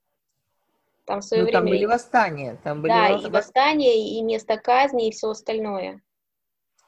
Там 1.06 1.22
в 1.22 1.24
свое 1.24 1.44
ну, 1.44 1.48
время... 1.48 1.60
Там 1.60 1.70
были 1.70 1.86
восстания. 1.86 2.60
Там 2.64 2.82
были 2.82 2.92
да, 2.92 3.08
и 3.10 3.30
восстания, 3.30 4.18
и 4.18 4.22
место 4.24 4.58
казни, 4.58 5.08
и 5.08 5.12
все 5.12 5.30
остальное. 5.30 6.02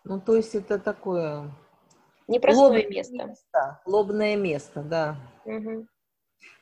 Ну, 0.07 0.21
то 0.21 0.35
есть 0.35 0.55
это 0.55 0.79
такое... 0.79 1.51
Непростое 2.27 2.67
лобное 2.67 2.87
место. 2.89 3.13
место. 3.13 3.81
Лобное 3.85 4.35
место, 4.37 4.81
да. 4.81 5.17
Угу. 5.45 5.87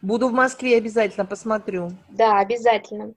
Буду 0.01 0.29
в 0.29 0.31
Москве, 0.31 0.77
обязательно 0.77 1.25
посмотрю. 1.25 1.91
Да, 2.09 2.39
обязательно. 2.39 3.13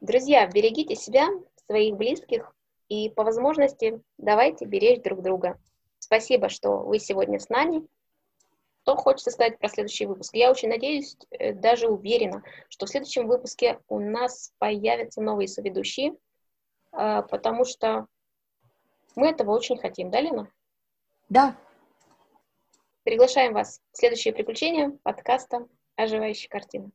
Друзья, 0.00 0.46
берегите 0.46 0.94
себя, 0.94 1.28
своих 1.66 1.96
близких 1.96 2.54
и 2.88 3.10
по 3.10 3.24
возможности 3.24 4.00
давайте 4.18 4.64
беречь 4.66 5.02
друг 5.02 5.22
друга. 5.22 5.58
Спасибо, 5.98 6.48
что 6.48 6.78
вы 6.78 7.00
сегодня 7.00 7.40
с 7.40 7.48
нами. 7.48 7.86
Кто 8.82 8.94
хочет 8.94 9.20
составить 9.20 9.58
про 9.58 9.68
следующий 9.68 10.06
выпуск? 10.06 10.34
Я 10.34 10.50
очень 10.50 10.68
надеюсь, 10.68 11.16
э, 11.30 11.52
даже 11.52 11.88
уверена, 11.88 12.42
что 12.68 12.86
в 12.86 12.88
следующем 12.88 13.26
выпуске 13.26 13.80
у 13.88 13.98
нас 13.98 14.52
появятся 14.58 15.20
новые 15.20 15.48
соведущие, 15.48 16.14
а, 16.92 17.22
потому 17.22 17.64
что 17.64 18.06
мы 19.18 19.30
этого 19.30 19.50
очень 19.50 19.76
хотим, 19.76 20.10
да, 20.10 20.20
Лена? 20.20 20.48
Да. 21.28 21.56
Приглашаем 23.02 23.52
вас 23.52 23.80
в 23.90 23.96
следующее 23.98 24.32
приключение 24.32 24.90
подкаста 25.02 25.66
«Оживающие 25.96 26.48
картины». 26.48 26.92